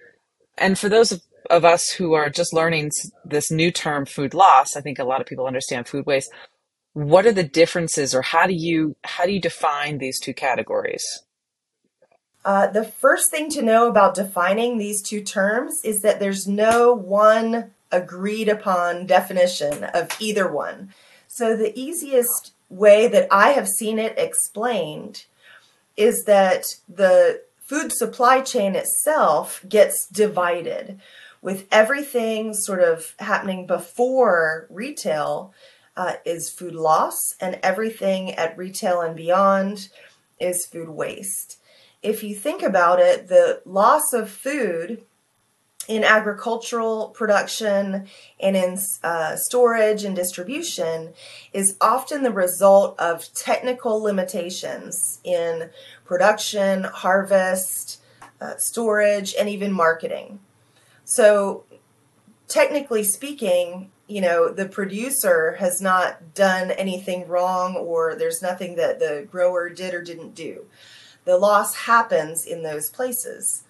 And 0.56 0.78
for 0.78 0.88
those 0.88 1.10
of, 1.10 1.22
of 1.50 1.64
us 1.64 1.90
who 1.90 2.12
are 2.12 2.30
just 2.30 2.54
learning 2.54 2.92
this 3.24 3.50
new 3.50 3.72
term, 3.72 4.06
food 4.06 4.32
loss, 4.32 4.76
I 4.76 4.80
think 4.80 5.00
a 5.00 5.04
lot 5.04 5.20
of 5.20 5.26
people 5.26 5.46
understand 5.46 5.88
food 5.88 6.06
waste 6.06 6.30
what 6.92 7.26
are 7.26 7.32
the 7.32 7.44
differences 7.44 8.14
or 8.14 8.22
how 8.22 8.46
do 8.46 8.54
you 8.54 8.96
how 9.04 9.24
do 9.24 9.32
you 9.32 9.40
define 9.40 9.98
these 9.98 10.18
two 10.18 10.34
categories? 10.34 11.22
Uh, 12.44 12.66
the 12.66 12.84
first 12.84 13.30
thing 13.30 13.50
to 13.50 13.62
know 13.62 13.88
about 13.88 14.14
defining 14.14 14.78
these 14.78 15.02
two 15.02 15.20
terms 15.22 15.80
is 15.84 16.00
that 16.00 16.18
there's 16.18 16.46
no 16.46 16.92
one 16.92 17.72
agreed 17.90 18.48
upon 18.48 19.06
definition 19.06 19.84
of 19.84 20.10
either 20.20 20.50
one. 20.50 20.92
So 21.26 21.56
the 21.56 21.78
easiest 21.78 22.52
way 22.70 23.08
that 23.08 23.28
I 23.30 23.50
have 23.50 23.68
seen 23.68 23.98
it 23.98 24.18
explained 24.18 25.24
is 25.96 26.24
that 26.24 26.64
the 26.88 27.42
food 27.58 27.92
supply 27.92 28.40
chain 28.40 28.74
itself 28.74 29.64
gets 29.68 30.06
divided 30.06 31.00
with 31.42 31.66
everything 31.70 32.54
sort 32.54 32.80
of 32.80 33.14
happening 33.18 33.66
before 33.66 34.66
retail 34.70 35.52
uh, 35.98 36.12
is 36.24 36.48
food 36.48 36.76
loss 36.76 37.34
and 37.40 37.58
everything 37.60 38.30
at 38.34 38.56
retail 38.56 39.00
and 39.00 39.16
beyond 39.16 39.88
is 40.38 40.64
food 40.64 40.88
waste. 40.88 41.58
If 42.04 42.22
you 42.22 42.36
think 42.36 42.62
about 42.62 43.00
it, 43.00 43.26
the 43.26 43.60
loss 43.66 44.12
of 44.12 44.30
food 44.30 45.02
in 45.88 46.04
agricultural 46.04 47.08
production 47.08 48.06
and 48.38 48.56
in 48.56 48.78
uh, 49.02 49.34
storage 49.34 50.04
and 50.04 50.14
distribution 50.14 51.14
is 51.52 51.76
often 51.80 52.22
the 52.22 52.30
result 52.30 52.98
of 53.00 53.32
technical 53.34 54.00
limitations 54.00 55.18
in 55.24 55.68
production, 56.04 56.84
harvest, 56.84 58.00
uh, 58.40 58.54
storage, 58.56 59.34
and 59.36 59.48
even 59.48 59.72
marketing. 59.72 60.38
So, 61.04 61.64
technically 62.46 63.02
speaking, 63.02 63.90
you 64.08 64.22
know, 64.22 64.48
the 64.48 64.66
producer 64.66 65.56
has 65.60 65.80
not 65.82 66.34
done 66.34 66.70
anything 66.72 67.28
wrong 67.28 67.76
or 67.76 68.14
there's 68.14 68.42
nothing 68.42 68.76
that 68.76 68.98
the 68.98 69.28
grower 69.30 69.68
did 69.68 69.92
or 69.92 70.02
didn't 70.02 70.34
do. 70.34 70.64
The 71.24 71.36
loss 71.36 71.74
happens 71.74 72.46
in 72.46 72.62
those 72.62 72.88
places. 72.88 73.64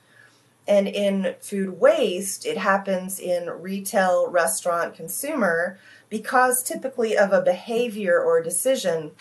And 0.68 0.87
in 0.87 1.35
food 1.40 1.80
waste, 1.80 2.47
it 2.47 2.59
happens 2.59 3.18
in 3.18 3.50
retail, 3.50 4.30
restaurant, 4.30 4.95
consumer 4.95 5.78
because 6.09 6.62
typically 6.62 7.16
of 7.16 7.33
a 7.33 7.42
behavior 7.42 8.23
or 8.23 8.42
decision 8.42 9.12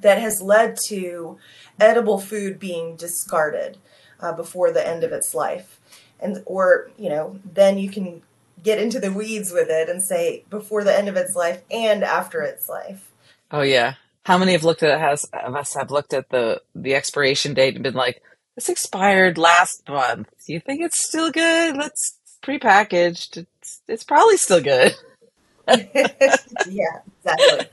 that 0.00 0.18
has 0.20 0.40
led 0.40 0.78
to 0.86 1.36
edible 1.78 2.18
food 2.18 2.58
being 2.58 2.96
discarded 2.96 3.76
uh, 4.20 4.32
before 4.32 4.72
the 4.72 4.86
end 4.86 5.04
of 5.04 5.12
its 5.12 5.34
life. 5.34 5.78
And 6.20 6.42
or, 6.46 6.90
you 6.96 7.08
know, 7.08 7.38
then 7.44 7.78
you 7.78 7.90
can 7.90 8.22
get 8.62 8.78
into 8.78 9.00
the 9.00 9.12
weeds 9.12 9.52
with 9.52 9.68
it 9.70 9.88
and 9.88 10.02
say 10.02 10.44
before 10.50 10.84
the 10.84 10.96
end 10.96 11.08
of 11.08 11.16
its 11.16 11.34
life 11.34 11.62
and 11.70 12.02
after 12.02 12.42
its 12.42 12.68
life. 12.68 13.10
Oh 13.50 13.62
yeah. 13.62 13.94
How 14.24 14.36
many 14.38 14.52
have 14.52 14.64
looked 14.64 14.82
at 14.82 15.00
has 15.00 15.24
of 15.24 15.54
us 15.54 15.74
have 15.74 15.90
looked 15.90 16.12
at 16.12 16.28
the 16.30 16.60
the 16.74 16.94
expiration 16.94 17.54
date 17.54 17.74
and 17.74 17.82
been 17.82 17.94
like, 17.94 18.22
this 18.54 18.68
expired 18.68 19.38
last 19.38 19.88
month. 19.88 20.28
Do 20.44 20.52
you 20.52 20.60
think 20.60 20.80
it's 20.82 21.06
still 21.06 21.30
good? 21.30 21.76
Let's 21.76 22.18
prepackaged. 22.42 23.36
It's 23.36 23.80
it's 23.86 24.04
probably 24.04 24.36
still 24.36 24.60
good. 24.60 24.94
yeah, 25.68 26.98
exactly. 27.24 27.66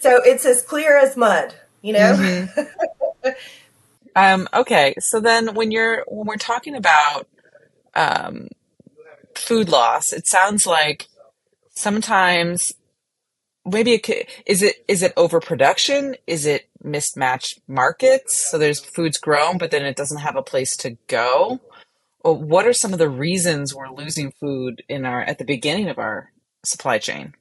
So 0.00 0.20
it's 0.24 0.46
as 0.46 0.62
clear 0.62 0.96
as 0.96 1.16
mud, 1.16 1.54
you 1.82 1.92
know. 1.92 2.16
Mm-hmm. 2.16 3.28
um, 4.16 4.48
okay, 4.54 4.94
so 4.98 5.20
then 5.20 5.54
when 5.54 5.70
you're 5.70 6.04
when 6.08 6.26
we're 6.26 6.36
talking 6.36 6.74
about 6.74 7.28
um, 7.94 8.48
food 9.38 9.68
loss, 9.68 10.12
it 10.12 10.26
sounds 10.26 10.66
like 10.66 11.08
sometimes 11.74 12.72
maybe 13.64 13.92
it 13.94 14.28
is 14.46 14.62
it 14.62 14.84
is 14.88 15.02
it 15.02 15.12
overproduction? 15.16 16.16
Is 16.26 16.46
it 16.46 16.68
mismatched 16.82 17.60
markets? 17.68 18.48
So 18.50 18.58
there's 18.58 18.80
foods 18.80 19.18
grown 19.18 19.58
but 19.58 19.70
then 19.70 19.84
it 19.84 19.96
doesn't 19.96 20.20
have 20.20 20.36
a 20.36 20.42
place 20.42 20.76
to 20.78 20.96
go. 21.06 21.60
Or 22.20 22.36
what 22.36 22.66
are 22.66 22.72
some 22.72 22.92
of 22.92 23.00
the 23.00 23.08
reasons 23.08 23.74
we're 23.74 23.90
losing 23.90 24.32
food 24.32 24.82
in 24.88 25.04
our 25.04 25.22
at 25.22 25.38
the 25.38 25.44
beginning 25.44 25.88
of 25.88 25.98
our 25.98 26.30
supply 26.64 26.98
chain? 26.98 27.34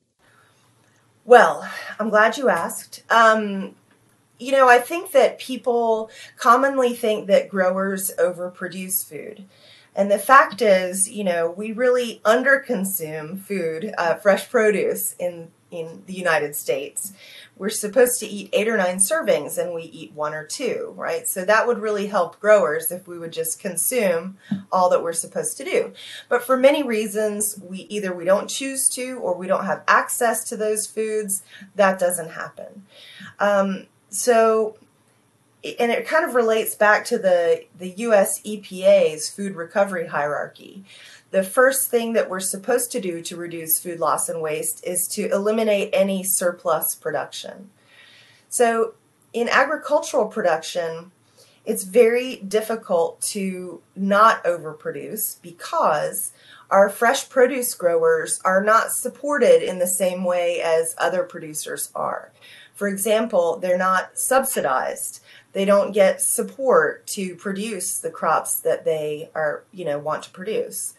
Well 1.25 1.69
i'm 1.99 2.09
glad 2.09 2.37
you 2.37 2.49
asked. 2.49 3.03
Um, 3.09 3.75
you 4.41 4.51
know 4.51 4.67
i 4.67 4.79
think 4.79 5.11
that 5.11 5.37
people 5.39 6.09
commonly 6.35 6.95
think 6.95 7.27
that 7.27 7.47
growers 7.47 8.11
overproduce 8.17 9.07
food 9.07 9.45
and 9.95 10.09
the 10.09 10.19
fact 10.19 10.61
is, 10.61 11.09
you 11.09 11.23
know, 11.23 11.49
we 11.49 11.71
really 11.71 12.21
underconsume 12.23 13.39
food, 13.39 13.93
uh, 13.97 14.15
fresh 14.15 14.49
produce 14.49 15.15
in 15.19 15.51
in 15.71 16.03
the 16.05 16.13
United 16.13 16.53
States. 16.55 17.13
We're 17.57 17.69
supposed 17.69 18.19
to 18.19 18.27
eat 18.27 18.49
eight 18.51 18.67
or 18.67 18.75
nine 18.75 18.97
servings 18.97 19.57
and 19.57 19.73
we 19.73 19.83
eat 19.83 20.13
one 20.13 20.33
or 20.33 20.45
two, 20.45 20.93
right? 20.97 21.27
So 21.27 21.45
that 21.45 21.65
would 21.65 21.79
really 21.79 22.07
help 22.07 22.39
growers 22.39 22.91
if 22.91 23.07
we 23.07 23.17
would 23.17 23.31
just 23.31 23.59
consume 23.59 24.37
all 24.71 24.89
that 24.89 25.01
we're 25.01 25.13
supposed 25.13 25.57
to 25.57 25.63
do. 25.63 25.93
But 26.27 26.43
for 26.43 26.57
many 26.57 26.83
reasons, 26.83 27.57
we 27.63 27.79
either 27.83 28.13
we 28.13 28.25
don't 28.25 28.49
choose 28.49 28.89
to 28.89 29.13
or 29.19 29.33
we 29.33 29.47
don't 29.47 29.65
have 29.65 29.83
access 29.87 30.43
to 30.49 30.57
those 30.57 30.85
foods. 30.87 31.43
That 31.75 31.97
doesn't 31.97 32.31
happen. 32.31 32.83
Um, 33.39 33.87
so 34.09 34.75
and 35.63 35.91
it 35.91 36.07
kind 36.07 36.25
of 36.25 36.33
relates 36.33 36.73
back 36.73 37.05
to 37.05 37.17
the, 37.17 37.65
the 37.77 37.91
US 37.97 38.41
EPA's 38.41 39.29
food 39.29 39.55
recovery 39.55 40.07
hierarchy 40.07 40.83
the 41.31 41.43
first 41.43 41.89
thing 41.89 42.13
that 42.13 42.29
we're 42.29 42.41
supposed 42.41 42.91
to 42.91 43.01
do 43.01 43.21
to 43.21 43.37
reduce 43.37 43.79
food 43.79 43.99
loss 43.99 44.29
and 44.29 44.41
waste 44.41 44.85
is 44.85 45.07
to 45.07 45.31
eliminate 45.31 45.89
any 45.93 46.23
surplus 46.23 46.93
production. 46.93 47.69
So, 48.49 48.93
in 49.33 49.47
agricultural 49.47 50.27
production, 50.27 51.11
it's 51.63 51.83
very 51.83 52.35
difficult 52.35 53.21
to 53.21 53.81
not 53.95 54.43
overproduce 54.43 55.41
because 55.41 56.33
our 56.69 56.89
fresh 56.89 57.29
produce 57.29 57.73
growers 57.75 58.41
are 58.43 58.61
not 58.61 58.91
supported 58.91 59.63
in 59.63 59.79
the 59.79 59.87
same 59.87 60.25
way 60.25 60.61
as 60.61 60.95
other 60.97 61.23
producers 61.23 61.91
are. 61.95 62.31
For 62.73 62.89
example, 62.89 63.57
they're 63.57 63.77
not 63.77 64.17
subsidized. 64.17 65.21
They 65.53 65.65
don't 65.65 65.91
get 65.91 66.21
support 66.21 67.05
to 67.07 67.35
produce 67.35 67.99
the 67.99 68.11
crops 68.11 68.59
that 68.61 68.85
they 68.85 69.29
are, 69.35 69.63
you 69.71 69.85
know, 69.85 69.99
want 69.99 70.23
to 70.23 70.29
produce. 70.29 70.93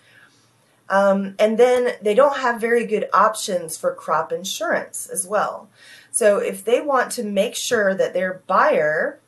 Um, 0.89 1.37
and 1.39 1.59
then 1.59 1.95
they 2.03 2.15
don't 2.15 2.37
have 2.37 2.61
very 2.61 2.85
good 2.87 3.09
options 3.15 3.79
for 3.79 3.95
crop 3.95 4.31
insurance 4.31 5.07
as 5.07 5.27
well. 5.27 5.69
So 6.11 6.39
if 6.39 6.65
they 6.65 6.83
want 6.83 7.13
to 7.13 7.25
make 7.25 7.55
sure 7.55 7.95
that 7.95 8.13
their 8.13 8.43
buyer 8.47 9.19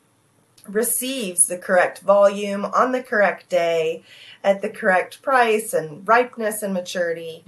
receives 0.67 1.47
the 1.47 1.57
correct 1.57 1.99
volume 1.99 2.65
on 2.65 2.91
the 2.91 3.01
correct 3.01 3.49
day 3.49 4.03
at 4.43 4.61
the 4.61 4.69
correct 4.69 5.21
price 5.21 5.73
and 5.73 6.07
ripeness 6.07 6.61
and 6.61 6.73
maturity, 6.73 7.43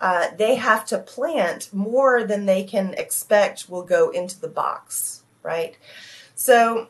uh, 0.00 0.28
they 0.36 0.56
have 0.56 0.84
to 0.86 0.98
plant 0.98 1.72
more 1.72 2.24
than 2.24 2.46
they 2.46 2.64
can 2.64 2.94
expect 2.94 3.68
will 3.68 3.82
go 3.82 4.10
into 4.10 4.40
the 4.40 4.48
box, 4.48 5.22
right? 5.42 5.76
So 6.34 6.88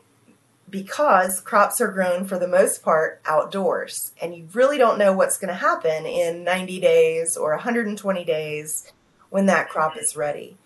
because 0.71 1.41
crops 1.41 1.81
are 1.81 1.91
grown 1.91 2.25
for 2.25 2.39
the 2.39 2.47
most 2.47 2.81
part 2.81 3.21
outdoors 3.25 4.13
and 4.21 4.33
you 4.33 4.47
really 4.53 4.77
don't 4.77 4.97
know 4.97 5.11
what's 5.11 5.37
going 5.37 5.49
to 5.49 5.53
happen 5.53 6.05
in 6.05 6.43
90 6.45 6.79
days 6.79 7.35
or 7.37 7.51
120 7.51 8.23
days 8.23 8.91
when 9.29 9.45
that 9.45 9.69
crop 9.69 9.97
is 9.97 10.15
ready. 10.15 10.57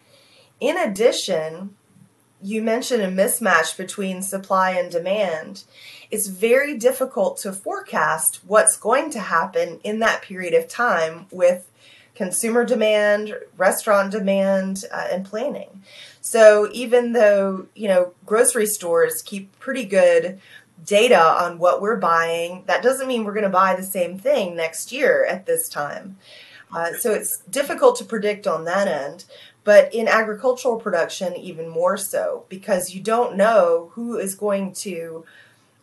In 0.59 0.77
addition, 0.77 1.75
you 2.41 2.61
mentioned 2.61 3.01
a 3.01 3.07
mismatch 3.07 3.75
between 3.75 4.21
supply 4.21 4.71
and 4.71 4.91
demand. 4.91 5.63
It's 6.11 6.27
very 6.27 6.77
difficult 6.77 7.37
to 7.39 7.51
forecast 7.51 8.41
what's 8.45 8.77
going 8.77 9.09
to 9.11 9.19
happen 9.19 9.79
in 9.83 9.99
that 9.99 10.21
period 10.21 10.53
of 10.53 10.67
time 10.67 11.25
with 11.31 11.71
consumer 12.13 12.63
demand, 12.63 13.35
restaurant 13.57 14.11
demand, 14.11 14.85
uh, 14.91 15.07
and 15.11 15.25
planning. 15.25 15.83
So 16.25 16.69
even 16.73 17.13
though, 17.13 17.67
you 17.75 17.87
know, 17.87 18.13
grocery 18.25 18.65
stores 18.65 19.21
keep 19.21 19.59
pretty 19.59 19.85
good 19.85 20.39
data 20.83 21.21
on 21.21 21.59
what 21.59 21.83
we're 21.83 21.97
buying, 21.97 22.63
that 22.65 22.81
doesn't 22.81 23.07
mean 23.07 23.23
we're 23.23 23.35
going 23.35 23.43
to 23.43 23.49
buy 23.49 23.75
the 23.75 23.83
same 23.83 24.17
thing 24.17 24.55
next 24.55 24.91
year 24.91 25.23
at 25.23 25.45
this 25.45 25.69
time. 25.69 26.17
Uh, 26.73 26.93
so 26.93 27.11
it's 27.11 27.41
difficult 27.41 27.95
to 27.97 28.03
predict 28.03 28.47
on 28.47 28.65
that 28.65 28.87
end. 28.87 29.25
But 29.63 29.93
in 29.93 30.07
agricultural 30.07 30.79
production, 30.79 31.35
even 31.35 31.69
more 31.69 31.95
so, 31.95 32.45
because 32.49 32.95
you 32.95 33.01
don't 33.01 33.37
know 33.37 33.91
who 33.93 34.17
is 34.17 34.33
going 34.33 34.73
to, 34.73 35.25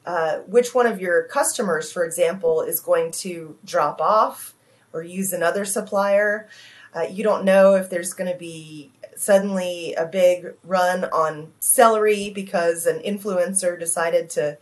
uh, 0.04 0.38
which 0.38 0.74
one 0.74 0.86
of 0.86 1.00
your 1.00 1.22
customers, 1.22 1.92
for 1.92 2.04
example, 2.04 2.62
is 2.62 2.80
going 2.80 3.12
to 3.12 3.56
drop 3.64 4.00
off 4.00 4.54
or 4.92 5.04
use 5.04 5.32
another 5.32 5.64
supplier. 5.64 6.48
Uh, 6.96 7.02
you 7.02 7.22
don't 7.22 7.44
know 7.44 7.76
if 7.76 7.88
there's 7.88 8.12
going 8.12 8.30
to 8.30 8.36
be 8.36 8.90
suddenly 9.22 9.94
a 9.94 10.04
big 10.04 10.54
run 10.64 11.04
on 11.04 11.52
celery 11.60 12.30
because 12.30 12.86
an 12.86 12.98
influencer 13.00 13.78
decided 13.78 14.28
to 14.30 14.58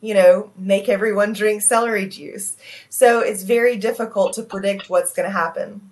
you 0.00 0.14
know 0.14 0.50
make 0.56 0.88
everyone 0.88 1.32
drink 1.32 1.62
celery 1.62 2.08
juice. 2.08 2.56
So 2.88 3.20
it's 3.20 3.42
very 3.42 3.76
difficult 3.76 4.32
to 4.34 4.42
predict 4.42 4.88
what's 4.88 5.12
going 5.12 5.28
to 5.28 5.32
happen. 5.36 5.90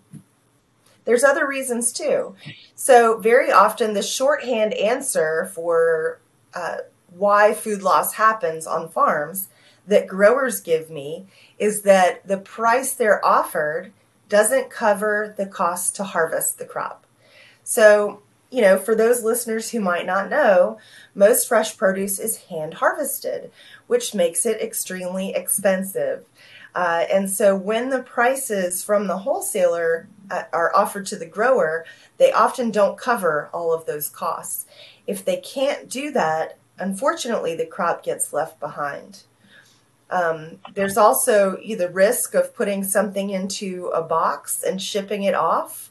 There's 1.04 1.24
other 1.24 1.46
reasons 1.46 1.92
too. 1.92 2.34
So 2.74 3.18
very 3.18 3.50
often 3.50 3.92
the 3.92 4.02
shorthand 4.02 4.72
answer 4.74 5.50
for 5.52 6.20
uh, 6.54 6.78
why 7.10 7.52
food 7.52 7.82
loss 7.82 8.14
happens 8.14 8.66
on 8.66 8.88
farms 8.88 9.48
that 9.86 10.06
growers 10.06 10.60
give 10.60 10.88
me 10.90 11.26
is 11.58 11.82
that 11.82 12.26
the 12.26 12.38
price 12.38 12.94
they're 12.94 13.24
offered 13.24 13.92
doesn't 14.28 14.70
cover 14.70 15.34
the 15.36 15.46
cost 15.46 15.96
to 15.96 16.04
harvest 16.04 16.58
the 16.58 16.64
crop 16.64 17.01
so 17.64 18.22
you 18.52 18.60
know, 18.60 18.76
for 18.76 18.94
those 18.94 19.24
listeners 19.24 19.70
who 19.70 19.80
might 19.80 20.04
not 20.04 20.28
know, 20.28 20.78
most 21.14 21.48
fresh 21.48 21.74
produce 21.74 22.18
is 22.18 22.36
hand 22.44 22.74
harvested, 22.74 23.50
which 23.86 24.14
makes 24.14 24.44
it 24.44 24.60
extremely 24.60 25.34
expensive. 25.34 26.26
Uh, 26.74 27.06
and 27.10 27.30
so 27.30 27.56
when 27.56 27.88
the 27.88 28.02
prices 28.02 28.84
from 28.84 29.06
the 29.06 29.18
wholesaler 29.18 30.06
uh, 30.30 30.42
are 30.52 30.74
offered 30.76 31.06
to 31.06 31.16
the 31.16 31.26
grower, 31.26 31.86
they 32.18 32.30
often 32.30 32.70
don't 32.70 32.98
cover 32.98 33.48
all 33.54 33.72
of 33.72 33.86
those 33.86 34.10
costs. 34.10 34.66
If 35.06 35.24
they 35.24 35.38
can't 35.38 35.88
do 35.88 36.10
that, 36.12 36.58
unfortunately, 36.78 37.56
the 37.56 37.66
crop 37.66 38.02
gets 38.02 38.34
left 38.34 38.60
behind. 38.60 39.22
Um, 40.10 40.58
there's 40.74 40.98
also 40.98 41.56
the 41.56 41.88
risk 41.88 42.34
of 42.34 42.54
putting 42.54 42.84
something 42.84 43.30
into 43.30 43.86
a 43.94 44.02
box 44.02 44.62
and 44.62 44.80
shipping 44.80 45.22
it 45.22 45.34
off 45.34 45.90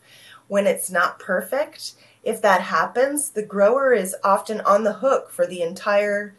when 0.51 0.67
it's 0.67 0.91
not 0.91 1.17
perfect. 1.17 1.93
If 2.24 2.41
that 2.41 2.60
happens, 2.60 3.29
the 3.29 3.41
grower 3.41 3.93
is 3.93 4.17
often 4.22 4.60
on 4.60 4.84
the 4.84 4.96
hook 4.96 5.31
for 5.31 5.48
the 5.48 5.62
entire 5.62 6.36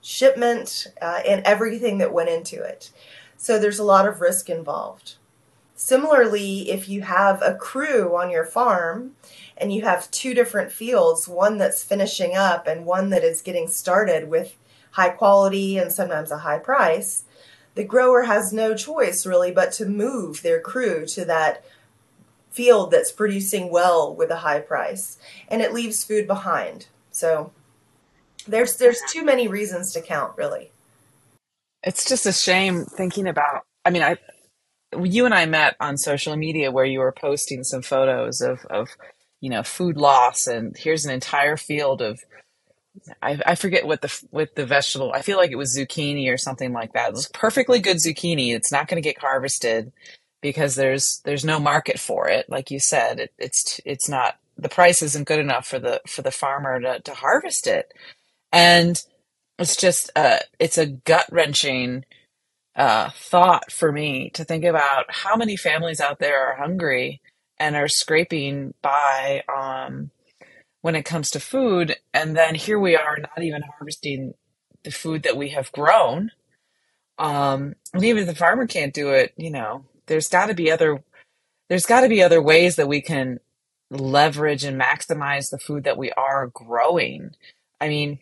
shipment 0.00 0.88
uh, 1.00 1.20
and 1.24 1.44
everything 1.44 1.98
that 1.98 2.12
went 2.12 2.28
into 2.28 2.60
it. 2.60 2.90
So 3.36 3.60
there's 3.60 3.78
a 3.78 3.84
lot 3.84 4.08
of 4.08 4.20
risk 4.20 4.50
involved. 4.50 5.14
Similarly, 5.76 6.72
if 6.72 6.88
you 6.88 7.02
have 7.02 7.40
a 7.40 7.54
crew 7.54 8.16
on 8.16 8.32
your 8.32 8.44
farm 8.44 9.14
and 9.56 9.72
you 9.72 9.82
have 9.82 10.10
two 10.10 10.34
different 10.34 10.72
fields, 10.72 11.28
one 11.28 11.56
that's 11.56 11.84
finishing 11.84 12.34
up 12.34 12.66
and 12.66 12.84
one 12.84 13.10
that 13.10 13.22
is 13.22 13.42
getting 13.42 13.68
started 13.68 14.28
with 14.28 14.56
high 14.90 15.10
quality 15.10 15.78
and 15.78 15.92
sometimes 15.92 16.32
a 16.32 16.38
high 16.38 16.58
price, 16.58 17.26
the 17.76 17.84
grower 17.84 18.22
has 18.22 18.52
no 18.52 18.74
choice 18.74 19.24
really 19.24 19.52
but 19.52 19.70
to 19.74 19.86
move 19.86 20.42
their 20.42 20.60
crew 20.60 21.06
to 21.06 21.24
that 21.26 21.64
field 22.52 22.90
that's 22.90 23.10
producing 23.10 23.70
well 23.70 24.14
with 24.14 24.30
a 24.30 24.36
high 24.36 24.60
price 24.60 25.18
and 25.48 25.62
it 25.62 25.72
leaves 25.72 26.04
food 26.04 26.26
behind. 26.26 26.86
So 27.10 27.52
there's 28.46 28.76
there's 28.76 29.00
too 29.10 29.24
many 29.24 29.48
reasons 29.48 29.92
to 29.92 30.02
count 30.02 30.36
really. 30.36 30.70
It's 31.82 32.08
just 32.08 32.26
a 32.26 32.32
shame 32.32 32.84
thinking 32.84 33.26
about 33.26 33.62
I 33.84 33.90
mean 33.90 34.02
I 34.02 34.18
you 35.02 35.24
and 35.24 35.34
I 35.34 35.46
met 35.46 35.76
on 35.80 35.96
social 35.96 36.36
media 36.36 36.70
where 36.70 36.84
you 36.84 36.98
were 36.98 37.12
posting 37.12 37.64
some 37.64 37.82
photos 37.82 38.40
of 38.42 38.64
of 38.66 38.90
you 39.40 39.48
know 39.48 39.62
food 39.62 39.96
loss 39.96 40.46
and 40.46 40.76
here's 40.76 41.04
an 41.06 41.12
entire 41.12 41.56
field 41.56 42.02
of 42.02 42.20
I, 43.22 43.40
I 43.46 43.54
forget 43.54 43.86
what 43.86 44.02
the 44.02 44.26
with 44.30 44.54
the 44.54 44.66
vegetable. 44.66 45.12
I 45.14 45.22
feel 45.22 45.38
like 45.38 45.50
it 45.50 45.56
was 45.56 45.74
zucchini 45.74 46.30
or 46.30 46.36
something 46.36 46.74
like 46.74 46.92
that. 46.92 47.08
It 47.08 47.14
was 47.14 47.26
perfectly 47.28 47.80
good 47.80 47.96
zucchini. 47.96 48.54
It's 48.54 48.70
not 48.70 48.86
going 48.86 49.02
to 49.02 49.08
get 49.08 49.18
harvested 49.18 49.92
because 50.42 50.76
there's 50.76 51.22
there's 51.24 51.44
no 51.46 51.60
market 51.60 52.00
for 52.00 52.28
it. 52.28 52.50
Like 52.50 52.70
you 52.70 52.80
said, 52.80 53.20
it, 53.20 53.34
it's 53.38 53.80
it's 53.86 54.08
not 54.10 54.38
the 54.58 54.70
price 54.70 55.02
isn't 55.02 55.28
good 55.28 55.40
enough 55.40 55.66
for 55.66 55.80
the 55.80 56.02
for 56.08 56.22
the 56.22 56.32
farmer 56.32 56.80
to, 56.80 57.00
to 57.00 57.14
harvest 57.14 57.66
it, 57.68 57.92
and 58.52 59.00
it's 59.58 59.76
just 59.76 60.10
uh 60.16 60.40
it's 60.60 60.78
a 60.78 60.86
gut 60.86 61.26
wrenching 61.32 62.04
uh, 62.76 63.10
thought 63.14 63.70
for 63.70 63.92
me 63.92 64.30
to 64.30 64.44
think 64.44 64.64
about 64.64 65.06
how 65.08 65.36
many 65.36 65.56
families 65.56 66.00
out 66.00 66.18
there 66.18 66.48
are 66.48 66.56
hungry 66.56 67.20
and 67.58 67.76
are 67.76 67.88
scraping 67.88 68.74
by 68.82 69.42
um, 69.54 70.10
when 70.80 70.94
it 70.94 71.04
comes 71.04 71.30
to 71.30 71.40
food. 71.40 71.96
And 72.14 72.36
then 72.36 72.54
here 72.54 72.78
we 72.78 72.96
are 72.96 73.18
not 73.18 73.42
even 73.42 73.62
harvesting 73.62 74.34
the 74.84 74.90
food 74.90 75.22
that 75.24 75.36
we 75.36 75.50
have 75.50 75.72
grown. 75.72 76.30
Um, 77.18 77.74
and 77.92 78.04
even 78.04 78.22
if 78.22 78.28
the 78.28 78.34
farmer 78.34 78.66
can't 78.66 78.94
do 78.94 79.10
it, 79.10 79.32
you 79.36 79.50
know, 79.50 79.84
there's 80.06 80.28
got 80.28 80.46
to 80.46 80.54
be 80.54 80.70
other 80.70 81.02
there's 81.68 81.86
got 81.86 82.02
to 82.02 82.08
be 82.08 82.22
other 82.22 82.42
ways 82.42 82.76
that 82.76 82.88
we 82.88 83.00
can 83.00 83.40
leverage 83.90 84.64
and 84.64 84.80
maximize 84.80 85.50
the 85.50 85.58
food 85.58 85.84
that 85.84 85.98
we 85.98 86.10
are 86.12 86.48
growing. 86.48 87.30
I 87.80 87.88
mean, 87.88 88.18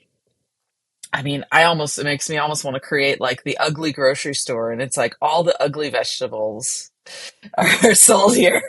I 1.13 1.23
mean, 1.23 1.45
I 1.51 1.65
almost 1.65 1.99
it 1.99 2.05
makes 2.05 2.31
me 2.31 2.39
almost 2.39 2.65
want 2.65 2.77
to 2.77 2.81
create 2.81 3.21
like 3.21 3.43
the 3.43 3.59
ugly 3.59 3.93
grocery 3.93 4.35
store, 4.35 4.71
and 4.71 4.81
it's 4.81 4.97
like 4.97 5.15
all 5.21 5.43
the 5.43 5.61
ugly 5.61 5.91
vegetables 5.91 6.91
are 7.59 7.95
sold 7.95 8.37
here. 8.37 8.63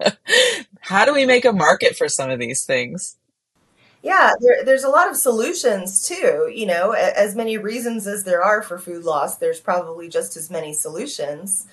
How 0.80 1.04
do 1.04 1.12
we 1.12 1.26
make 1.26 1.44
a 1.44 1.52
market 1.52 1.96
for 1.96 2.08
some 2.08 2.30
of 2.30 2.38
these 2.38 2.64
things? 2.64 3.16
Yeah, 4.02 4.32
there, 4.40 4.64
there's 4.64 4.84
a 4.84 4.88
lot 4.88 5.10
of 5.10 5.16
solutions 5.16 6.06
too. 6.06 6.50
You 6.54 6.66
know, 6.66 6.92
as 6.92 7.36
many 7.36 7.58
reasons 7.58 8.06
as 8.06 8.24
there 8.24 8.42
are 8.42 8.62
for 8.62 8.78
food 8.78 9.04
loss, 9.04 9.36
there's 9.36 9.60
probably 9.60 10.08
just 10.08 10.36
as 10.36 10.50
many 10.50 10.72
solutions. 10.72 11.66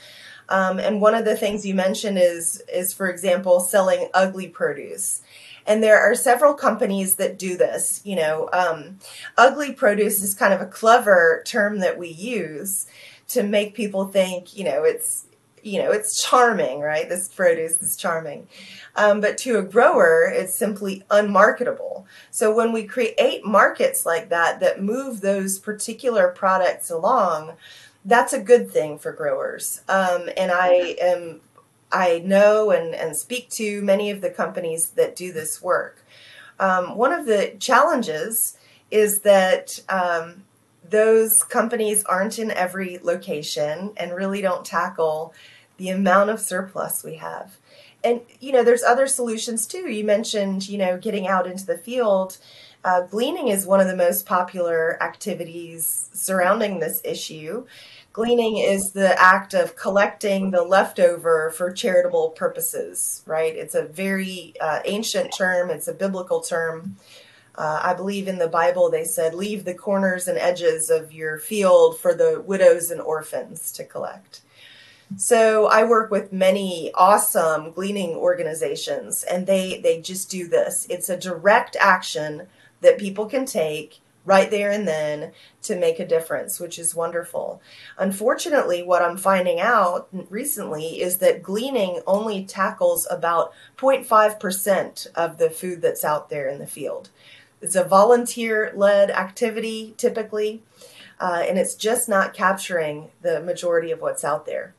Um, 0.50 0.80
and 0.80 1.02
one 1.02 1.16
of 1.16 1.26
the 1.26 1.36
things 1.36 1.66
you 1.66 1.76
mentioned 1.76 2.18
is 2.18 2.62
is, 2.72 2.94
for 2.94 3.10
example, 3.10 3.60
selling 3.60 4.10
ugly 4.14 4.48
produce. 4.48 5.22
And 5.66 5.84
there 5.84 6.00
are 6.00 6.16
several 6.16 6.54
companies 6.54 7.16
that 7.16 7.38
do 7.38 7.58
this. 7.58 8.02
You 8.06 8.16
know, 8.16 8.50
um, 8.54 9.00
ugly 9.38 9.74
produce 9.74 10.22
is 10.22 10.34
kind 10.34 10.54
of 10.54 10.62
a 10.62 10.66
clever 10.66 11.44
term 11.46 11.80
that 11.80 11.98
we 11.98 12.08
use 12.08 12.88
to 13.30 13.44
make 13.44 13.76
people 13.76 14.08
think, 14.08 14.56
you 14.56 14.64
know, 14.64 14.84
it's 14.84 15.26
you 15.64 15.82
know, 15.82 15.92
it's 15.92 16.24
charming, 16.24 16.80
right? 16.80 17.10
This 17.10 17.28
produce 17.28 17.82
is 17.82 17.98
charming. 17.98 18.48
Um, 18.96 19.20
but 19.20 19.38
to 19.40 19.58
a 19.58 19.64
grower, 19.64 20.32
it's 20.34 20.56
simply 20.56 21.04
unmarketable. 21.12 22.08
So 22.32 22.56
when 22.56 22.72
we 22.72 22.86
create 22.86 23.46
markets 23.46 24.06
like 24.06 24.30
that 24.30 24.60
that 24.62 24.82
move 24.82 25.20
those 25.20 25.60
particular 25.60 26.30
products 26.30 26.90
along, 26.90 27.54
that's 28.08 28.34
a 28.34 28.42
good 28.42 28.72
thing 28.72 28.98
for 28.98 29.12
growers. 29.12 29.82
Um, 29.88 30.30
and 30.36 30.52
I 30.52 30.96
am, 31.00 31.42
I 31.92 32.20
know 32.26 32.72
and, 32.72 32.96
and 32.96 33.16
speak 33.16 33.50
to 33.52 33.82
many 33.82 34.10
of 34.10 34.22
the 34.22 34.30
companies 34.30 34.92
that 34.92 35.16
do 35.16 35.32
this 35.32 35.62
work. 35.62 36.04
Um, 36.60 36.96
one 36.96 37.14
of 37.14 37.26
the 37.26 37.56
challenges 37.60 38.58
is 38.90 39.20
that 39.20 39.80
um, 39.90 40.46
those 40.90 41.44
companies 41.44 42.04
aren't 42.06 42.40
in 42.40 42.50
every 42.50 42.98
location 43.04 43.92
and 43.98 44.16
really 44.16 44.42
don't 44.42 44.66
tackle 44.66 45.34
the 45.76 45.90
amount 45.90 46.30
of 46.30 46.40
surplus 46.40 47.04
we 47.04 47.16
have. 47.16 47.58
And, 48.04 48.22
you 48.40 48.54
know, 48.54 48.64
there's 48.64 48.84
other 48.84 49.08
solutions 49.08 49.68
too. 49.68 49.90
You 49.90 50.06
mentioned, 50.06 50.70
you 50.70 50.78
know, 50.78 50.98
getting 50.98 51.28
out 51.28 51.46
into 51.46 51.66
the 51.66 51.78
field. 51.78 52.38
Uh, 52.84 53.02
gleaning 53.02 53.50
is 53.50 53.66
one 53.66 53.82
of 53.82 53.88
the 53.88 53.96
most 53.96 54.26
popular 54.26 55.02
activities 55.04 56.10
surrounding 56.14 56.80
this 56.80 57.02
issue. 57.04 57.66
Gleaning 58.18 58.58
is 58.58 58.94
the 58.94 59.14
act 59.22 59.54
of 59.54 59.76
collecting 59.76 60.50
the 60.50 60.64
leftover 60.64 61.52
for 61.52 61.72
charitable 61.72 62.30
purposes, 62.30 63.22
right? 63.28 63.56
It's 63.56 63.76
a 63.76 63.84
very 63.84 64.56
uh, 64.60 64.80
ancient 64.86 65.36
term, 65.38 65.70
it's 65.70 65.88
a 65.88 65.94
biblical 65.94 66.42
term. 66.42 66.96
Uh, 67.54 67.80
I 67.84 67.94
believe 67.94 68.28
in 68.28 68.40
the 68.40 68.48
Bible 68.48 68.90
they 68.90 69.04
said, 69.04 69.36
leave 69.36 69.66
the 69.66 69.76
corners 69.76 70.28
and 70.28 70.36
edges 70.40 70.90
of 70.90 71.14
your 71.14 71.38
field 71.38 72.00
for 72.00 72.16
the 72.16 72.42
widows 72.44 72.90
and 72.90 73.00
orphans 73.00 73.72
to 73.74 73.84
collect. 73.84 74.42
So 75.16 75.68
I 75.68 75.84
work 75.84 76.10
with 76.10 76.34
many 76.34 76.92
awesome 76.96 77.72
gleaning 77.72 78.16
organizations 78.16 79.22
and 79.22 79.46
they 79.46 79.80
they 79.80 80.02
just 80.02 80.32
do 80.32 80.48
this. 80.48 80.88
It's 80.90 81.10
a 81.10 81.18
direct 81.18 81.78
action 81.80 82.48
that 82.82 82.98
people 82.98 83.28
can 83.28 83.46
take 83.46 84.00
right 84.28 84.52
there 84.52 84.70
and 84.70 84.86
then 84.86 85.32
to 85.64 85.76
make 85.76 86.00
a 86.00 86.06
difference, 86.06 86.60
which 86.60 86.78
is 86.78 86.94
wonderful. 86.94 87.62
Unfortunately, 87.98 88.84
what 88.84 89.02
I'm 89.02 89.18
finding 89.18 89.60
out 89.60 90.10
recently 90.30 91.02
is 91.02 91.18
that 91.20 91.42
gleaning 91.42 92.02
only 92.06 92.44
tackles 92.44 93.08
about 93.10 93.54
0.5% 93.78 95.08
of 95.16 95.38
the 95.38 95.50
food 95.50 95.82
that's 95.82 96.04
out 96.04 96.30
there 96.30 96.50
in 96.50 96.60
the 96.60 96.68
field. 96.68 97.10
It's 97.62 97.76
a 97.76 97.86
volunteer 97.86 98.74
led 98.76 99.10
activity 99.10 99.96
typically, 99.98 100.62
uh, 101.22 101.46
and 101.48 101.58
it's 101.58 101.74
just 101.74 102.10
not 102.10 102.34
capturing 102.34 103.10
the 103.22 103.42
majority 103.42 103.92
of 103.92 104.02
what's 104.02 104.26
out 104.26 104.46
there. 104.46 104.76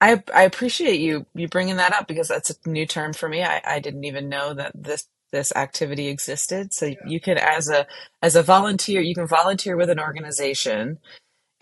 I 0.00 0.22
I 0.34 0.42
appreciate 0.42 1.00
you 1.00 1.26
you 1.34 1.48
bringing 1.48 1.76
that 1.76 1.94
up 1.94 2.08
because 2.08 2.28
that's 2.28 2.50
a 2.50 2.68
new 2.68 2.86
term 2.86 3.12
for 3.12 3.28
me. 3.28 3.42
I, 3.44 3.62
I 3.64 3.78
didn't 3.78 4.04
even 4.04 4.28
know 4.28 4.52
that 4.52 4.72
this 4.74 5.06
this 5.32 5.52
activity 5.56 6.08
existed. 6.08 6.74
So 6.74 6.94
you 7.06 7.20
can 7.20 7.38
as 7.38 7.70
a 7.70 7.86
as 8.22 8.36
a 8.36 8.44
volunteer, 8.44 9.02
you 9.02 9.14
can 9.16 9.28
volunteer 9.28 9.76
with 9.76 9.90
an 9.90 10.00
organization 10.00 10.98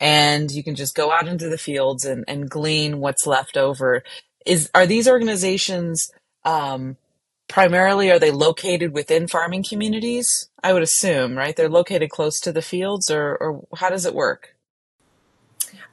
and 0.01 0.51
you 0.51 0.63
can 0.63 0.75
just 0.75 0.95
go 0.95 1.13
out 1.13 1.29
into 1.29 1.49
the 1.49 1.59
fields 1.59 2.05
and, 2.05 2.25
and 2.29 2.51
glean 2.51 3.01
what's 3.01 3.27
left 3.27 3.57
over. 3.57 4.03
Is 4.47 4.71
are 4.75 4.87
these 4.87 5.09
organizations 5.09 6.11
um, 6.45 6.97
primarily 7.49 8.11
are 8.11 8.19
they 8.19 8.31
located 8.31 8.93
within 8.95 9.29
farming 9.29 9.65
communities? 9.69 10.51
I 10.63 10.73
would 10.73 10.83
assume, 10.83 11.37
right? 11.37 11.57
They're 11.57 11.69
located 11.69 12.11
close 12.11 12.41
to 12.41 12.53
the 12.53 12.63
fields 12.63 13.11
or 13.11 13.37
or 13.37 13.65
how 13.77 13.91
does 13.91 14.07
it 14.07 14.15
work? 14.15 14.55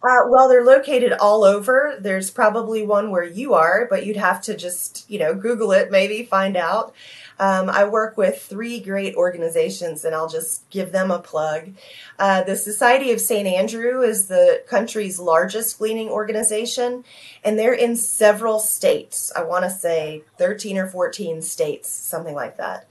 Uh, 0.04 0.22
well, 0.30 0.48
they're 0.48 0.64
located 0.64 1.12
all 1.14 1.44
over. 1.44 1.98
There's 2.00 2.30
probably 2.30 2.86
one 2.86 3.10
where 3.10 3.24
you 3.24 3.56
are, 3.56 3.88
but 3.90 4.06
you'd 4.06 4.18
have 4.18 4.42
to 4.44 4.56
just, 4.56 5.10
you 5.10 5.18
know, 5.18 5.34
Google 5.34 5.72
it, 5.72 5.90
maybe 5.90 6.24
find 6.24 6.56
out. 6.56 6.94
Um, 7.40 7.70
I 7.70 7.86
work 7.86 8.18
with 8.18 8.42
three 8.42 8.80
great 8.80 9.16
organizations, 9.16 10.04
and 10.04 10.16
I'll 10.16 10.30
just 10.30 10.68
give 10.70 10.92
them 10.92 11.12
a 11.12 11.20
plug. 11.20 11.74
Uh, 12.18 12.44
the 12.44 12.56
Society 12.56 13.12
of 13.12 13.22
St. 13.22 13.48
Andrew 13.48 14.02
is 14.02 14.28
the 14.28 14.64
country's 14.68 15.20
largest 15.20 15.78
gleaning 15.78 16.10
organization, 16.10 17.04
and 17.44 17.58
they're 17.58 17.74
in 17.74 17.96
several 17.96 18.60
states. 18.60 19.32
I 19.36 19.44
want 19.44 19.66
to 19.66 19.70
say 19.70 20.24
13 20.38 20.78
or 20.78 20.88
14 20.88 21.42
states, 21.42 21.92
something 21.92 22.36
like 22.36 22.58
that. 22.58 22.88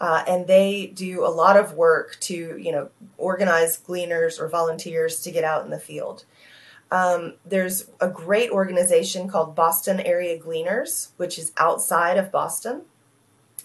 Uh, 0.00 0.22
and 0.28 0.46
they 0.46 0.86
do 0.86 1.24
a 1.24 1.28
lot 1.28 1.56
of 1.56 1.74
work 1.74 2.16
to, 2.20 2.56
you 2.56 2.70
know, 2.70 2.88
organize 3.16 3.78
gleaners 3.78 4.38
or 4.38 4.48
volunteers 4.48 5.20
to 5.22 5.32
get 5.32 5.42
out 5.42 5.64
in 5.64 5.70
the 5.70 5.78
field. 5.78 6.24
Um, 6.90 7.34
there's 7.44 7.90
a 8.00 8.08
great 8.08 8.50
organization 8.50 9.28
called 9.28 9.54
Boston 9.54 10.00
Area 10.00 10.38
Gleaners, 10.38 11.10
which 11.16 11.38
is 11.38 11.52
outside 11.58 12.16
of 12.16 12.32
Boston. 12.32 12.82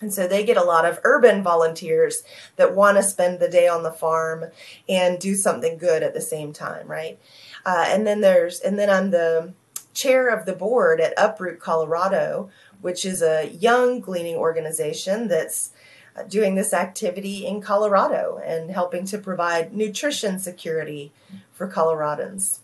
And 0.01 0.13
so 0.13 0.27
they 0.27 0.43
get 0.43 0.57
a 0.57 0.63
lot 0.63 0.83
of 0.83 0.99
urban 1.03 1.41
volunteers 1.41 2.23
that 2.57 2.75
want 2.75 2.97
to 2.97 3.03
spend 3.03 3.39
the 3.39 3.47
day 3.47 3.69
on 3.69 3.83
the 3.83 3.91
farm 3.91 4.45
and 4.89 5.17
do 5.17 5.33
something 5.35 5.77
good 5.77 6.03
at 6.03 6.13
the 6.13 6.21
same 6.21 6.51
time, 6.51 6.87
right? 6.87 7.17
Uh, 7.65 7.85
and 7.87 8.05
then 8.05 8.19
there's, 8.19 8.59
and 8.59 8.77
then 8.77 8.89
I'm 8.89 9.11
the 9.11 9.53
chair 9.93 10.27
of 10.27 10.45
the 10.45 10.53
board 10.53 10.99
at 10.99 11.13
Uproot 11.17 11.59
Colorado, 11.59 12.49
which 12.81 13.05
is 13.05 13.21
a 13.21 13.47
young 13.47 14.01
gleaning 14.01 14.35
organization 14.35 15.29
that's 15.29 15.71
uh, 16.17 16.23
doing 16.23 16.55
this 16.55 16.73
activity 16.73 17.45
in 17.45 17.61
Colorado 17.61 18.41
and 18.43 18.71
helping 18.71 19.05
to 19.05 19.17
provide 19.17 19.73
nutrition 19.73 20.37
security 20.37 21.13
for 21.53 21.67
Coloradans. 21.67 22.59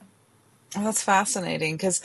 Oh, 0.76 0.84
that's 0.84 1.04
fascinating 1.04 1.76
because 1.76 2.02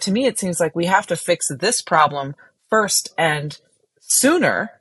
to 0.00 0.10
me 0.10 0.26
it 0.26 0.38
seems 0.38 0.60
like 0.60 0.76
we 0.76 0.86
have 0.86 1.06
to 1.08 1.16
fix 1.16 1.48
this 1.48 1.80
problem 1.80 2.34
first 2.68 3.14
and 3.16 3.58
sooner. 4.00 4.80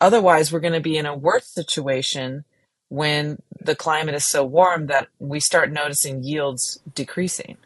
Otherwise, 0.00 0.52
we're 0.52 0.60
going 0.60 0.72
to 0.72 0.80
be 0.80 0.96
in 0.96 1.06
a 1.06 1.16
worse 1.16 1.46
situation 1.46 2.44
when 2.88 3.40
the 3.60 3.74
climate 3.74 4.14
is 4.14 4.28
so 4.28 4.44
warm 4.44 4.86
that 4.86 5.08
we 5.18 5.40
start 5.40 5.72
noticing 5.72 6.22
yields 6.22 6.80
decreasing. 6.94 7.56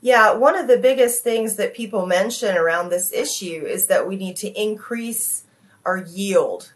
Yeah, 0.00 0.34
one 0.34 0.56
of 0.56 0.68
the 0.68 0.78
biggest 0.78 1.24
things 1.24 1.56
that 1.56 1.74
people 1.74 2.06
mention 2.06 2.56
around 2.56 2.88
this 2.88 3.12
issue 3.12 3.64
is 3.66 3.88
that 3.88 4.06
we 4.06 4.16
need 4.16 4.36
to 4.36 4.48
increase 4.60 5.44
our 5.84 5.98
yield 5.98 6.72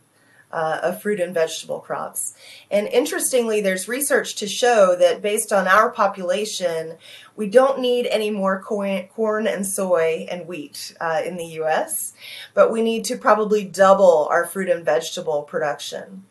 uh, 0.53 0.81
of 0.83 1.01
fruit 1.01 1.21
and 1.21 1.33
vegetable 1.33 1.81
crops. 1.81 2.35
And 2.71 2.87
interestingly, 2.89 3.61
there's 3.61 3.89
research 3.89 4.35
to 4.37 4.47
show 4.47 4.95
that 4.97 5.23
based 5.23 5.53
on 5.53 5.67
our 5.67 5.91
population, 5.91 6.97
we 7.37 7.49
don't 7.49 7.81
need 7.81 8.07
any 8.07 8.31
more 8.31 8.61
corn 8.61 9.47
and 9.47 9.67
soy 9.67 10.27
and 10.31 10.47
wheat 10.47 10.95
uh, 11.01 11.23
in 11.25 11.37
the 11.37 11.47
US, 11.63 12.13
but 12.55 12.71
we 12.71 12.83
need 12.83 13.05
to 13.07 13.17
probably 13.17 13.65
double 13.65 14.29
our 14.31 14.45
fruit 14.45 14.69
and 14.69 14.85
vegetable 14.85 15.43
production. 15.43 16.25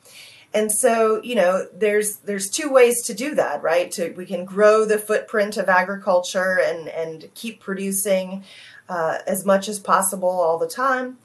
And 0.54 0.72
so, 0.72 1.22
you 1.24 1.36
know, 1.36 1.68
there's 1.74 2.18
there's 2.18 2.50
two 2.50 2.70
ways 2.70 3.02
to 3.04 3.14
do 3.14 3.36
that, 3.36 3.64
right? 3.64 3.90
To 3.92 4.12
we 4.12 4.26
can 4.26 4.44
grow 4.44 4.84
the 4.84 4.98
footprint 4.98 5.56
of 5.56 5.70
agriculture 5.70 6.60
and 6.60 6.90
and 6.90 7.34
keep 7.36 7.62
producing 7.62 8.44
uh, 8.90 9.20
as 9.26 9.46
much 9.46 9.70
as 9.70 9.80
possible 9.80 10.30
all 10.30 10.58
the 10.58 10.68
time, 10.68 11.20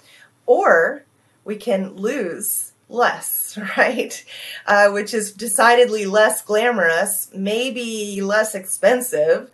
or 0.46 1.04
we 1.44 1.56
can 1.56 1.94
lose 1.94 2.65
less, 2.88 3.58
right? 3.76 4.24
Uh, 4.66 4.90
which 4.90 5.14
is 5.14 5.32
decidedly 5.32 6.06
less 6.06 6.42
glamorous, 6.42 7.28
maybe 7.34 8.20
less 8.20 8.54
expensive, 8.54 9.50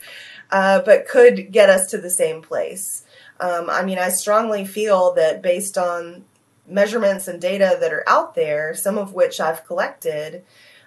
uh, 0.50 0.80
but 0.82 1.08
could 1.08 1.50
get 1.52 1.70
us 1.70 1.90
to 1.90 1.98
the 1.98 2.10
same 2.10 2.42
place. 2.42 3.04
Um, 3.40 3.68
I 3.68 3.84
mean, 3.84 3.98
I 3.98 4.10
strongly 4.10 4.64
feel 4.64 5.14
that 5.14 5.42
based 5.42 5.76
on 5.76 6.24
measurements 6.66 7.26
and 7.26 7.40
data 7.40 7.76
that 7.80 7.92
are 7.92 8.08
out 8.08 8.34
there, 8.34 8.74
some 8.74 8.98
of 8.98 9.14
which 9.14 9.40
I've 9.40 9.66
collected, 9.66 10.44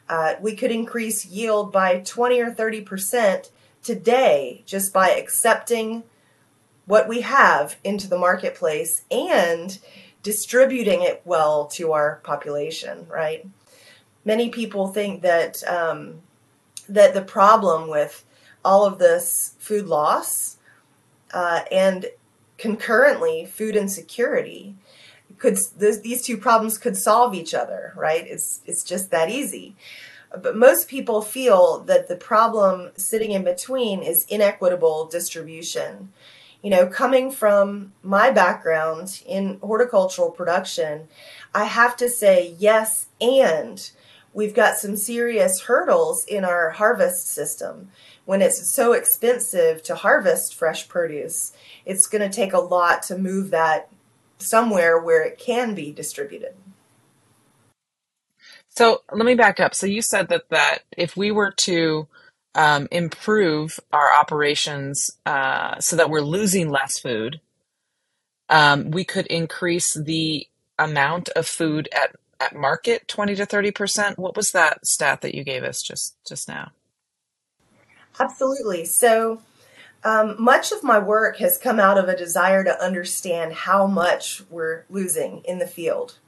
uh, 0.08 0.36
we 0.40 0.56
could 0.56 0.72
increase 0.72 1.26
yield 1.26 1.72
by 1.72 2.00
20 2.00 2.40
or 2.40 2.52
30% 2.52 3.50
today 3.84 4.64
just 4.66 4.94
by 4.94 5.10
accepting 5.10 6.04
what 6.86 7.08
we 7.08 7.22
have 7.22 7.78
into 7.84 8.08
the 8.08 8.18
marketplace 8.18 9.04
and 9.10 9.80
distributing 10.26 11.04
it 11.04 11.22
well 11.24 11.68
to 11.68 11.94
our 11.94 12.20
population, 12.24 13.06
right? 13.08 13.48
Many 14.26 14.50
people 14.50 14.88
think 14.88 15.22
that 15.22 15.64
um, 15.68 16.22
that 16.90 17.14
the 17.14 17.22
problem 17.22 17.88
with 17.92 18.26
all 18.66 18.86
of 18.86 18.98
this 18.98 19.54
food 19.60 19.86
loss 19.86 20.58
uh, 21.32 21.62
and 21.72 22.08
concurrently 22.58 23.46
food 23.46 23.76
insecurity 23.76 24.74
could 25.38 25.60
this, 25.78 26.00
these 26.00 26.24
two 26.24 26.38
problems 26.38 26.80
could 26.80 26.98
solve 26.98 27.36
each 27.36 27.54
other, 27.54 27.94
right? 27.96 28.26
It's 28.26 28.62
it's 28.66 28.84
just 28.84 29.12
that 29.12 29.30
easy. 29.30 29.76
But 30.36 30.58
most 30.58 30.88
people 30.88 31.22
feel 31.22 31.82
that 31.82 32.08
the 32.08 32.16
problem 32.16 32.92
sitting 32.98 33.32
in 33.32 33.44
between 33.44 34.02
is 34.02 34.26
inequitable 34.28 35.06
distribution 35.06 36.12
you 36.62 36.70
know, 36.70 36.88
coming 36.88 37.32
from 37.32 37.94
my 38.02 38.32
background 38.32 39.22
in 39.26 39.60
horticultural 39.62 40.32
production, 40.32 41.08
I 41.54 41.66
have 41.66 41.96
to 41.98 42.10
say 42.10 42.56
yes, 42.58 43.08
and 43.22 43.90
we've 44.34 44.56
got 44.56 44.78
some 44.78 44.98
serious 44.98 45.62
hurdles 45.62 46.26
in 46.26 46.44
our 46.44 46.72
harvest 46.72 47.28
system. 47.28 47.90
When 48.26 48.42
it's 48.42 48.68
so 48.72 48.94
expensive 48.94 49.84
to 49.84 49.96
harvest 49.96 50.56
fresh 50.56 50.88
produce, 50.88 51.54
it's 51.86 52.08
going 52.08 52.28
to 52.28 52.36
take 52.36 52.54
a 52.54 52.60
lot 52.60 53.04
to 53.04 53.18
move 53.18 53.52
that 53.52 53.90
somewhere 54.38 55.00
where 55.00 55.24
it 55.24 55.38
can 55.38 55.76
be 55.76 55.92
distributed. 55.92 56.56
So 58.70 59.04
let 59.12 59.26
me 59.26 59.36
back 59.36 59.60
up. 59.60 59.74
So 59.74 59.86
you 59.86 60.02
said 60.02 60.28
that 60.30 60.50
that 60.50 60.80
if 60.98 61.16
we 61.16 61.32
were 61.32 61.52
to 61.52 62.08
um, 62.56 62.88
improve 62.92 63.80
our 63.92 64.14
operations 64.14 65.12
uh, 65.26 65.80
so 65.80 65.96
that 65.96 66.10
we're 66.10 66.22
losing 66.22 66.70
less 66.70 66.98
food. 66.98 67.42
Um, 68.50 68.92
we 68.92 69.04
could 69.04 69.28
increase 69.28 69.94
the 69.94 70.48
amount 70.80 71.30
of 71.30 71.46
food 71.46 71.90
at, 71.94 72.16
at 72.40 72.56
market 72.56 73.08
20 73.08 73.36
to 73.36 73.46
30%. 73.46 74.18
What 74.18 74.36
was 74.36 74.52
that 74.52 74.86
stat 74.86 75.22
that 75.22 75.36
you 75.36 75.44
gave 75.44 75.64
us 75.64 75.82
just, 75.82 76.16
just 76.28 76.48
now? 76.48 76.72
Absolutely. 78.20 78.86
So, 78.86 79.42
um, 80.06 80.36
much 80.38 80.72
of 80.72 80.84
my 80.84 81.00
work 81.00 81.38
has 81.38 81.58
come 81.58 81.80
out 81.80 81.98
of 81.98 82.08
a 82.08 82.16
desire 82.16 82.64
to 82.64 82.84
understand 82.84 83.54
how 83.54 83.88
much 83.88 84.44
we're 84.50 84.84
losing 84.90 85.42
in 85.46 85.58
the 85.58 85.68
field. 85.68 86.20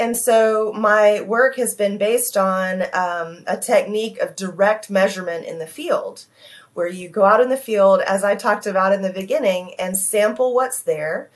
And 0.00 0.16
so 0.16 0.72
my 0.72 1.20
work 1.20 1.56
has 1.56 1.74
been 1.74 1.98
based 1.98 2.34
on 2.34 2.84
um, 2.94 3.44
a 3.46 3.58
technique 3.60 4.18
of 4.18 4.34
direct 4.34 4.88
measurement 4.88 5.44
in 5.44 5.58
the 5.58 5.66
field, 5.66 6.24
where 6.72 6.88
you 6.88 7.10
go 7.10 7.26
out 7.26 7.42
in 7.42 7.50
the 7.50 7.56
field, 7.58 8.00
as 8.00 8.24
I 8.24 8.34
talked 8.34 8.66
about 8.66 8.94
in 8.94 9.02
the 9.02 9.12
beginning, 9.12 9.74
and 9.78 9.98
sample 9.98 10.54
what's 10.54 10.82
there. 10.82 11.28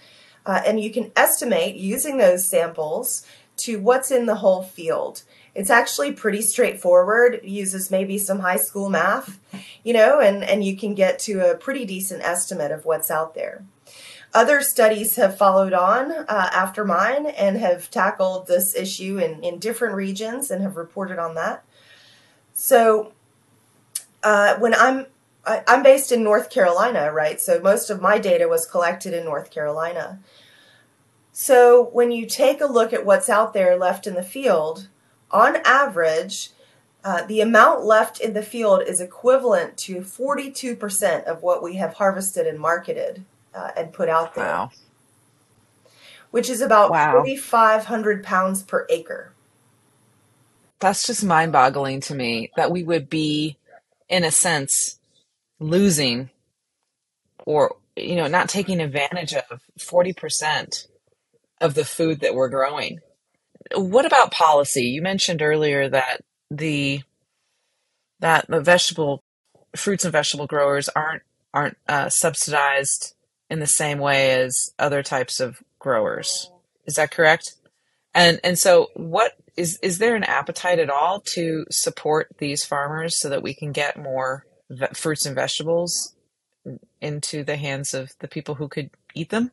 Uh, 0.47 0.63
and 0.65 0.81
you 0.81 0.91
can 0.91 1.13
estimate 1.15 1.77
using 1.77 2.17
those 2.17 2.49
samples 2.49 3.27
to 3.59 3.79
what's 3.79 4.11
in 4.11 4.25
the 4.25 4.37
whole 4.37 4.63
field. 4.63 5.25
It's 5.55 5.71
actually 5.71 6.13
pretty 6.13 6.41
straightforward. 6.41 7.41
Uses 7.45 7.91
maybe 7.91 8.17
some 8.17 8.39
high 8.39 8.57
school 8.57 8.89
math, 8.89 9.39
you 9.83 9.93
know, 9.93 10.21
and, 10.21 10.43
and 10.43 10.65
you 10.65 10.75
can 10.75 10.95
get 10.95 11.19
to 11.21 11.51
a 11.51 11.55
pretty 11.55 11.85
decent 11.85 12.23
estimate 12.23 12.73
of 12.73 12.87
what's 12.87 13.11
out 13.11 13.35
there. 13.35 13.63
Other 14.35 14.63
studies 14.63 15.15
have 15.15 15.39
followed 15.39 15.73
on 15.73 16.11
uh, 16.11 16.25
after 16.53 16.85
mine 16.85 17.27
and 17.27 17.57
have 17.57 17.89
tackled 17.89 18.49
this 18.49 18.75
issue 18.75 19.17
in, 19.19 19.45
in 19.45 19.61
different 19.61 19.95
regions 19.95 20.51
and 20.51 20.61
have 20.61 20.77
reported 20.77 21.21
on 21.21 21.37
that. 21.37 21.65
So 22.53 23.13
uh, 24.25 24.57
when 24.59 24.75
I'm 24.75 25.07
I, 25.47 25.63
I'm 25.69 25.85
based 25.85 26.11
in 26.11 26.25
North 26.25 26.51
Carolina, 26.51 27.13
right? 27.13 27.41
So 27.41 27.61
most 27.61 27.91
of 27.91 28.03
my 28.03 28.19
data 28.19 28.49
was 28.49 28.67
collected 28.67 29.15
in 29.15 29.25
North 29.25 29.53
Carolina. 29.53 30.19
So 31.31 31.91
when 31.93 32.11
you 32.11 32.27
take 32.27 32.61
a 32.61 32.67
look 32.67 32.93
at 32.93 33.07
what's 33.07 33.29
out 33.29 33.53
there 33.53 33.77
left 33.77 34.07
in 34.07 34.15
the 34.15 34.23
field, 34.23 34.89
on 35.31 35.59
average, 35.65 36.51
uh, 37.05 37.25
the 37.27 37.41
amount 37.41 37.85
left 37.85 38.19
in 38.19 38.33
the 38.33 38.43
field 38.43 38.83
is 38.83 39.01
equivalent 39.01 39.77
to 39.77 39.97
42% 39.97 41.25
of 41.25 41.43
what 41.43 41.63
we 41.63 41.77
have 41.77 41.95
harvested 41.95 42.47
and 42.47 42.59
marketed 42.59 43.25
uh, 43.55 43.71
and 43.77 43.93
put 43.93 44.09
out 44.09 44.35
there. 44.35 44.45
Wow. 44.45 44.71
Which 46.31 46.51
is 46.51 46.61
about 46.61 46.91
wow. 46.91 47.13
4,500 47.13 48.25
pounds 48.25 48.63
per 48.63 48.87
acre. 48.91 49.33
That's 50.81 51.07
just 51.07 51.25
mind 51.25 51.53
boggling 51.53 52.01
to 52.03 52.15
me 52.15 52.51
that 52.57 52.71
we 52.71 52.83
would 52.83 53.09
be, 53.09 53.57
in 54.09 54.25
a 54.25 54.31
sense, 54.31 54.99
losing 55.61 56.31
or, 57.47 57.77
you 57.97 58.17
know, 58.17 58.27
not 58.27 58.49
taking 58.49 58.81
advantage 58.81 59.35
of 59.35 59.61
40% 59.79 60.89
of 61.61 61.75
the 61.75 61.85
food 61.85 62.21
that 62.21 62.35
we're 62.35 62.49
growing. 62.49 63.01
What 63.75 64.05
about 64.05 64.33
policy? 64.33 64.83
You 64.83 65.01
mentioned 65.01 65.41
earlier 65.41 65.89
that 65.89 66.21
the 66.51 67.03
that 68.21 68.47
the 68.49 68.61
vegetable 68.61 69.23
fruits 69.75 70.05
and 70.05 70.13
vegetable 70.13 70.47
growers 70.47 70.89
aren't 70.91 71.23
aren't 71.53 71.77
uh, 71.89 72.09
subsidized 72.09 73.15
in 73.51 73.61
the 73.61 73.67
same 73.67 73.99
way 73.99 74.33
as 74.33 74.71
other 74.79 75.03
types 75.03 75.41
of 75.41 75.63
growers. 75.79 76.51
Is 76.87 76.95
that 76.95 77.11
correct? 77.11 77.55
And 78.15 78.41
and 78.45 78.59
so 78.59 78.91
what 78.95 79.33
is 79.57 79.79
is 79.83 79.99
there 79.99 80.15
an 80.15 80.25
appetite 80.25 80.79
at 80.79 80.91
all 80.91 81.21
to 81.35 81.65
support 81.71 82.29
these 82.39 82.65
farmers 82.65 83.21
so 83.21 83.29
that 83.29 83.43
we 83.43 83.55
can 83.55 83.73
get 83.73 83.99
more 83.99 84.47
fruits 84.95 85.27
and 85.27 85.35
vegetables 85.35 86.15
into 87.01 87.45
the 87.45 87.57
hands 87.57 87.95
of 87.95 88.13
the 88.21 88.29
people 88.29 88.55
who 88.55 88.69
could 88.69 88.91
eat 89.15 89.31
them? 89.31 89.51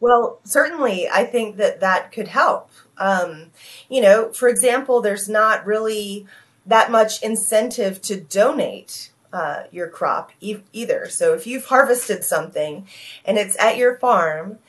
Well, 0.00 0.40
certainly, 0.44 1.08
I 1.08 1.24
think 1.24 1.56
that 1.56 1.80
that 1.80 2.12
could 2.12 2.28
help. 2.28 2.70
Um, 2.98 3.50
you 3.88 4.00
know, 4.02 4.32
for 4.32 4.48
example, 4.48 5.00
there's 5.00 5.28
not 5.28 5.64
really 5.64 6.26
that 6.66 6.90
much 6.90 7.22
incentive 7.22 8.00
to 8.02 8.20
donate 8.20 9.10
uh, 9.34 9.64
your 9.72 9.88
crop 9.88 10.30
e- 10.40 10.58
either. 10.72 11.08
So 11.08 11.34
if 11.34 11.44
you've 11.44 11.66
harvested 11.66 12.22
something 12.22 12.86
and 13.24 13.36
it's 13.36 13.58
at 13.58 13.76
your 13.76 13.98
farm 13.98 14.60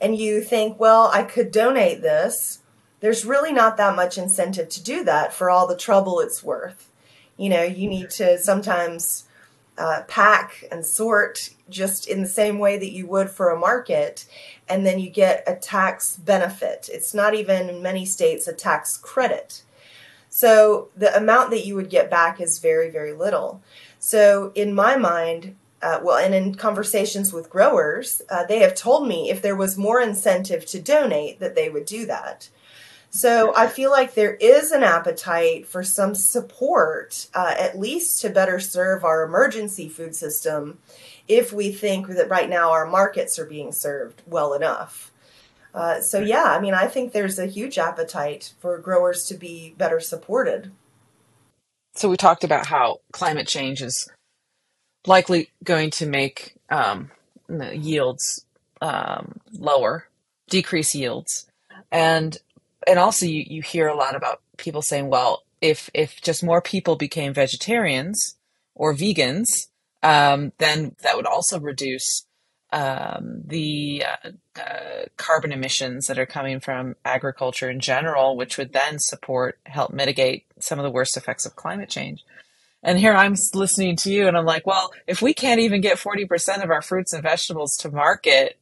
and 0.00 0.18
you 0.18 0.42
think, 0.42 0.80
well, 0.80 1.08
I 1.12 1.22
could 1.22 1.52
donate 1.52 2.02
this, 2.02 2.58
there's 2.98 3.24
really 3.24 3.52
not 3.52 3.76
that 3.76 3.94
much 3.94 4.18
incentive 4.18 4.68
to 4.70 4.82
do 4.82 5.04
that 5.04 5.32
for 5.32 5.48
all 5.48 5.68
the 5.68 5.76
trouble 5.76 6.18
it's 6.18 6.42
worth. 6.42 6.90
You 7.36 7.48
know, 7.48 7.62
you 7.62 7.88
need 7.88 8.10
to 8.10 8.36
sometimes 8.38 9.26
uh, 9.78 10.02
pack 10.08 10.64
and 10.72 10.84
sort 10.84 11.50
just 11.70 12.08
in 12.08 12.20
the 12.20 12.28
same 12.28 12.58
way 12.58 12.76
that 12.76 12.92
you 12.92 13.06
would 13.06 13.30
for 13.30 13.50
a 13.50 13.58
market, 13.58 14.26
and 14.68 14.84
then 14.84 14.98
you 14.98 15.10
get 15.10 15.44
a 15.46 15.54
tax 15.54 16.16
benefit. 16.16 16.88
It's 16.92 17.14
not 17.14 17.34
even 17.34 17.68
in 17.68 17.82
many 17.82 18.04
states 18.04 18.48
a 18.48 18.52
tax 18.52 18.96
credit. 18.96 19.62
So 20.36 20.88
the 20.96 21.16
amount 21.16 21.50
that 21.50 21.64
you 21.64 21.76
would 21.76 21.88
get 21.88 22.10
back 22.10 22.40
is 22.40 22.58
very, 22.58 22.90
very 22.90 23.12
little. 23.12 23.62
So 24.00 24.50
in 24.56 24.74
my 24.74 24.96
mind, 24.96 25.54
uh, 25.80 26.00
well, 26.02 26.18
and 26.18 26.34
in 26.34 26.56
conversations 26.56 27.32
with 27.32 27.48
growers, 27.48 28.20
uh, 28.28 28.44
they 28.44 28.58
have 28.58 28.74
told 28.74 29.06
me 29.06 29.30
if 29.30 29.42
there 29.42 29.54
was 29.54 29.78
more 29.78 30.00
incentive 30.00 30.66
to 30.66 30.80
donate, 30.80 31.38
that 31.38 31.54
they 31.54 31.70
would 31.70 31.84
do 31.84 32.04
that. 32.06 32.48
So 33.10 33.54
I 33.54 33.68
feel 33.68 33.92
like 33.92 34.14
there 34.14 34.34
is 34.34 34.72
an 34.72 34.82
appetite 34.82 35.68
for 35.68 35.84
some 35.84 36.16
support, 36.16 37.28
uh, 37.32 37.54
at 37.56 37.78
least 37.78 38.20
to 38.22 38.28
better 38.28 38.58
serve 38.58 39.04
our 39.04 39.22
emergency 39.22 39.88
food 39.88 40.16
system, 40.16 40.78
if 41.28 41.52
we 41.52 41.70
think 41.70 42.08
that 42.08 42.28
right 42.28 42.50
now 42.50 42.72
our 42.72 42.86
markets 42.86 43.38
are 43.38 43.46
being 43.46 43.70
served 43.70 44.20
well 44.26 44.52
enough. 44.52 45.12
Uh, 45.74 46.00
so 46.00 46.20
yeah, 46.20 46.44
I 46.44 46.60
mean, 46.60 46.72
I 46.72 46.86
think 46.86 47.12
there's 47.12 47.38
a 47.38 47.46
huge 47.46 47.78
appetite 47.78 48.54
for 48.60 48.78
growers 48.78 49.24
to 49.26 49.34
be 49.34 49.74
better 49.76 49.98
supported. 49.98 50.70
So 51.96 52.08
we 52.08 52.16
talked 52.16 52.44
about 52.44 52.66
how 52.66 53.00
climate 53.12 53.48
change 53.48 53.82
is 53.82 54.08
likely 55.06 55.50
going 55.64 55.90
to 55.90 56.06
make 56.06 56.54
um, 56.70 57.10
yields 57.72 58.44
um, 58.80 59.40
lower, 59.52 60.06
decrease 60.48 60.94
yields, 60.94 61.46
and 61.90 62.38
and 62.86 62.98
also 62.98 63.26
you, 63.26 63.44
you 63.46 63.62
hear 63.62 63.88
a 63.88 63.96
lot 63.96 64.14
about 64.14 64.40
people 64.56 64.82
saying, 64.82 65.08
well, 65.08 65.42
if 65.60 65.90
if 65.92 66.20
just 66.20 66.44
more 66.44 66.60
people 66.60 66.96
became 66.96 67.34
vegetarians 67.34 68.36
or 68.74 68.94
vegans, 68.94 69.68
um, 70.02 70.52
then 70.58 70.94
that 71.02 71.16
would 71.16 71.26
also 71.26 71.58
reduce 71.58 72.26
um, 72.74 73.42
the 73.46 74.04
uh, 74.04 74.30
uh, 74.60 75.04
carbon 75.16 75.52
emissions 75.52 76.06
that 76.08 76.18
are 76.18 76.26
coming 76.26 76.60
from 76.60 76.96
agriculture 77.04 77.70
in 77.70 77.80
general, 77.80 78.36
which 78.36 78.58
would 78.58 78.72
then 78.72 78.98
support 78.98 79.58
help 79.64 79.92
mitigate 79.92 80.44
some 80.58 80.78
of 80.78 80.82
the 80.82 80.90
worst 80.90 81.16
effects 81.16 81.46
of 81.46 81.56
climate 81.56 81.88
change. 81.88 82.24
And 82.82 82.98
here 82.98 83.14
I'm 83.14 83.36
listening 83.54 83.96
to 83.98 84.12
you, 84.12 84.28
and 84.28 84.36
I'm 84.36 84.44
like, 84.44 84.66
well, 84.66 84.92
if 85.06 85.22
we 85.22 85.32
can't 85.32 85.60
even 85.60 85.80
get 85.80 85.96
40% 85.96 86.62
of 86.62 86.70
our 86.70 86.82
fruits 86.82 87.12
and 87.12 87.22
vegetables 87.22 87.76
to 87.78 87.90
market 87.90 88.58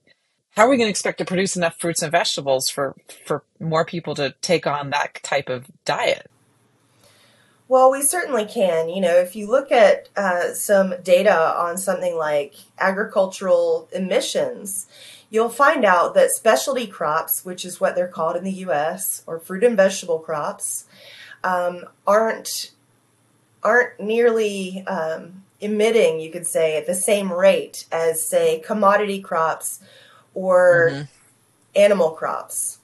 how 0.57 0.67
are 0.67 0.71
we 0.71 0.77
going 0.77 0.87
to 0.87 0.91
expect 0.91 1.19
to 1.19 1.25
produce 1.25 1.57
enough 1.57 1.79
fruits 1.79 2.03
and 2.03 2.13
vegetables 2.13 2.69
for 2.69 2.95
for 3.25 3.43
more 3.59 3.85
people 3.85 4.15
to 4.17 4.35
take 4.43 4.67
on 4.67 4.91
that 4.91 5.23
type 5.23 5.49
of 5.49 5.67
diet? 5.85 6.31
Well, 7.73 7.91
we 7.91 8.03
certainly 8.03 8.45
can. 8.45 8.91
You 8.91 9.01
know, 9.01 9.17
if 9.17 9.35
you 9.35 9.47
look 9.47 9.73
at 9.73 10.11
uh, 10.15 10.53
some 10.53 10.93
data 11.03 11.35
on 11.35 11.79
something 11.79 12.19
like 12.19 12.55
agricultural 12.79 13.89
emissions, 13.93 14.87
you'll 15.31 15.49
find 15.49 15.83
out 15.83 16.13
that 16.13 16.33
specialty 16.33 16.87
crops, 16.87 17.47
which 17.47 17.65
is 17.65 17.81
what 17.81 17.95
they're 17.95 18.09
called 18.09 18.37
in 18.37 18.45
the 18.45 18.53
U.S., 18.67 19.23
or 19.27 19.39
fruit 19.39 19.65
and 19.65 19.75
vegetable 19.75 20.19
crops, 20.19 20.85
um, 21.45 21.87
aren't 22.07 22.73
aren't 23.65 23.99
nearly 23.99 24.85
um, 24.87 25.43
emitting, 25.59 26.21
you 26.21 26.31
could 26.31 26.47
say, 26.47 26.77
at 26.77 26.87
the 26.87 26.95
same 26.95 27.33
rate 27.33 27.87
as, 27.91 28.23
say, 28.23 28.59
commodity 28.59 29.23
crops 29.23 29.81
or 30.35 30.91
mm-hmm. 30.91 31.03
animal 31.75 32.11
crops. 32.11 32.81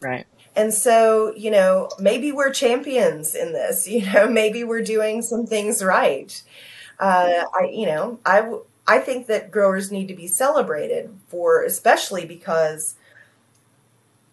Right. 0.00 0.26
And 0.54 0.72
so, 0.72 1.32
you 1.34 1.50
know, 1.50 1.88
maybe 1.98 2.30
we're 2.32 2.52
champions 2.52 3.34
in 3.34 3.52
this. 3.52 3.88
You 3.92 4.10
know, 4.12 4.28
maybe 4.28 4.64
we're 4.64 4.82
doing 4.82 5.22
some 5.22 5.46
things 5.46 5.82
right. 5.82 6.42
Uh, 6.98 7.44
I, 7.54 7.70
you 7.72 7.86
know, 7.86 8.18
I, 8.24 8.58
I 8.86 8.98
think 8.98 9.26
that 9.26 9.50
growers 9.50 9.90
need 9.90 10.08
to 10.08 10.14
be 10.14 10.26
celebrated 10.26 11.10
for, 11.28 11.62
especially 11.62 12.24
because 12.24 12.96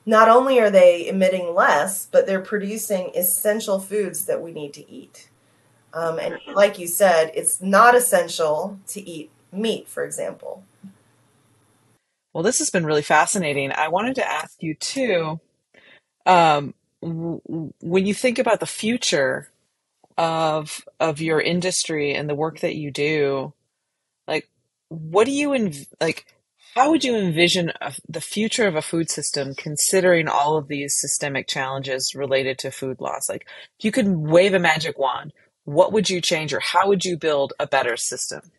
not 0.06 0.30
only 0.30 0.60
are 0.60 0.72
they 0.72 1.08
emitting 1.08 1.54
less, 1.54 2.08
but 2.08 2.26
they're 2.26 2.42
producing 2.42 3.12
essential 3.16 3.80
foods 3.80 4.26
that 4.26 4.42
we 4.42 4.52
need 4.52 4.74
to 4.74 4.90
eat. 4.90 5.30
Um, 5.94 6.20
and 6.20 6.38
like 6.54 6.80
you 6.80 6.88
said, 6.88 7.32
it's 7.34 7.62
not 7.62 7.96
essential 7.96 8.80
to 8.88 9.08
eat 9.08 9.30
meat, 9.52 9.88
for 9.88 10.04
example. 10.04 10.64
Well, 12.34 12.44
this 12.44 12.60
has 12.60 12.70
been 12.70 12.86
really 12.86 13.02
fascinating. 13.02 13.72
I 13.72 13.88
wanted 13.88 14.16
to 14.16 14.28
ask 14.28 14.62
you 14.62 14.76
too, 14.76 15.40
um, 16.30 16.76
w- 17.02 17.42
when 17.82 18.06
you 18.06 18.14
think 18.14 18.40
about 18.40 18.62
the 18.62 18.68
future 18.68 19.50
of 20.18 20.82
of 21.00 21.22
your 21.22 21.42
industry 21.42 22.14
and 22.14 22.30
the 22.30 22.36
work 22.36 22.60
that 22.62 22.76
you 22.76 22.92
do, 22.92 23.54
like, 24.28 24.50
what 24.90 25.26
do 25.26 25.32
you 25.32 25.50
env- 25.52 25.88
like? 26.02 26.28
How 26.76 26.92
would 26.92 27.04
you 27.04 27.18
envision 27.18 27.72
a, 27.82 27.94
the 28.10 28.22
future 28.22 28.68
of 28.68 28.76
a 28.76 28.82
food 28.84 29.10
system, 29.12 29.56
considering 29.56 30.28
all 30.30 30.58
of 30.58 30.70
these 30.70 30.96
systemic 30.98 31.48
challenges 31.48 32.14
related 32.16 32.60
to 32.60 32.72
food 32.72 33.02
loss? 33.02 33.30
Like, 33.30 33.48
if 33.80 33.86
you 33.86 33.92
could 33.92 34.08
wave 34.08 34.54
a 34.54 34.60
magic 34.60 35.00
wand, 35.00 35.34
what 35.66 35.94
would 35.94 36.10
you 36.10 36.22
change, 36.22 36.54
or 36.54 36.62
how 36.62 36.88
would 36.88 37.06
you 37.06 37.18
build 37.18 37.54
a 37.60 37.68
better 37.68 37.98
system? 37.98 38.52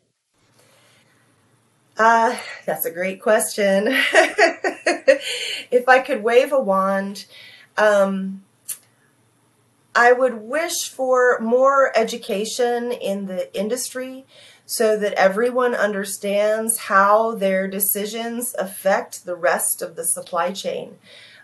Uh, 1.97 2.37
that's 2.67 2.87
a 2.87 2.91
great 2.91 3.23
question. 3.23 3.89
if 5.71 5.89
I 5.89 6.01
could 6.01 6.23
wave 6.23 6.53
a 6.53 6.61
wand, 6.61 7.27
um, 7.77 8.43
I 9.95 10.13
would 10.13 10.43
wish 10.43 10.89
for 10.89 11.39
more 11.41 11.97
education 11.97 12.93
in 12.93 13.27
the 13.27 13.55
industry 13.59 14.25
so 14.67 14.97
that 14.97 15.15
everyone 15.15 15.75
understands 15.75 16.79
how 16.79 17.35
their 17.35 17.67
decisions 17.67 18.55
affect 18.57 19.25
the 19.25 19.35
rest 19.35 19.83
of 19.83 19.97
the 19.97 20.05
supply 20.05 20.53
chain. 20.53 20.97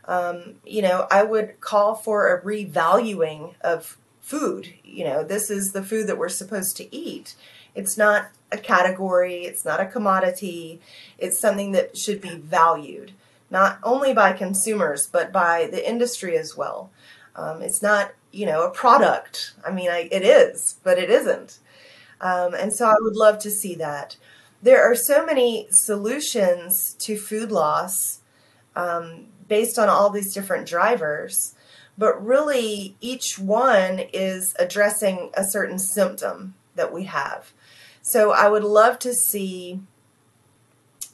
Um, 0.04 0.56
you 0.64 0.80
know, 0.80 1.08
I 1.10 1.24
would 1.24 1.60
call 1.60 1.96
for 1.96 2.32
a 2.32 2.40
revaluing 2.42 3.54
of 3.62 3.98
food. 4.20 4.74
You 4.84 5.04
know, 5.04 5.24
this 5.24 5.50
is 5.50 5.72
the 5.72 5.82
food 5.82 6.06
that 6.06 6.18
we're 6.18 6.28
supposed 6.28 6.76
to 6.76 6.94
eat. 6.94 7.34
It's 7.74 7.96
not 7.96 8.28
a 8.52 8.58
category, 8.58 9.44
it's 9.44 9.64
not 9.64 9.80
a 9.80 9.86
commodity, 9.86 10.80
it's 11.18 11.38
something 11.38 11.72
that 11.72 11.96
should 11.96 12.20
be 12.20 12.36
valued, 12.36 13.12
not 13.50 13.78
only 13.82 14.12
by 14.12 14.32
consumers, 14.32 15.06
but 15.06 15.32
by 15.32 15.68
the 15.70 15.88
industry 15.88 16.36
as 16.36 16.56
well. 16.56 16.90
Um, 17.34 17.62
it's 17.62 17.82
not, 17.82 18.12
you 18.32 18.46
know, 18.46 18.64
a 18.64 18.70
product. 18.70 19.54
I 19.64 19.70
mean, 19.70 19.90
I, 19.90 20.08
it 20.10 20.24
is, 20.24 20.78
but 20.82 20.98
it 20.98 21.10
isn't. 21.10 21.58
Um, 22.20 22.54
and 22.54 22.72
so 22.72 22.86
I 22.86 22.96
would 22.98 23.16
love 23.16 23.38
to 23.40 23.50
see 23.50 23.74
that. 23.76 24.16
There 24.62 24.82
are 24.82 24.94
so 24.94 25.24
many 25.24 25.68
solutions 25.70 26.96
to 27.00 27.16
food 27.18 27.52
loss 27.52 28.20
um, 28.74 29.26
based 29.48 29.78
on 29.78 29.88
all 29.88 30.10
these 30.10 30.34
different 30.34 30.66
drivers, 30.66 31.54
but 31.98 32.24
really 32.24 32.96
each 33.00 33.38
one 33.38 34.00
is 34.12 34.54
addressing 34.58 35.30
a 35.34 35.44
certain 35.44 35.78
symptom 35.78 36.54
that 36.74 36.92
we 36.92 37.04
have. 37.04 37.52
So 38.02 38.32
I 38.32 38.48
would 38.48 38.64
love 38.64 38.98
to 39.00 39.12
see 39.12 39.80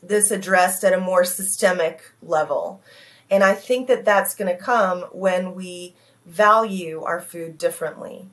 this 0.02 0.30
addressed 0.30 0.84
at 0.84 0.92
a 0.92 1.00
more 1.00 1.24
systemic 1.24 2.12
level. 2.22 2.82
And 3.30 3.42
I 3.42 3.54
think 3.54 3.86
that 3.88 4.04
that's 4.04 4.34
going 4.34 4.54
to 4.54 4.62
come 4.62 5.02
when 5.12 5.54
we 5.54 5.94
value 6.26 7.02
our 7.02 7.20
food 7.20 7.56
differently. 7.56 8.28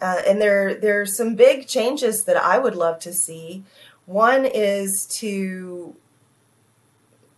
Uh, 0.00 0.22
and 0.26 0.40
there, 0.40 0.74
there 0.74 1.00
are 1.00 1.06
some 1.06 1.34
big 1.34 1.66
changes 1.66 2.24
that 2.24 2.36
I 2.36 2.58
would 2.58 2.76
love 2.76 3.00
to 3.00 3.12
see. 3.12 3.64
One 4.06 4.44
is 4.46 5.06
to, 5.18 5.96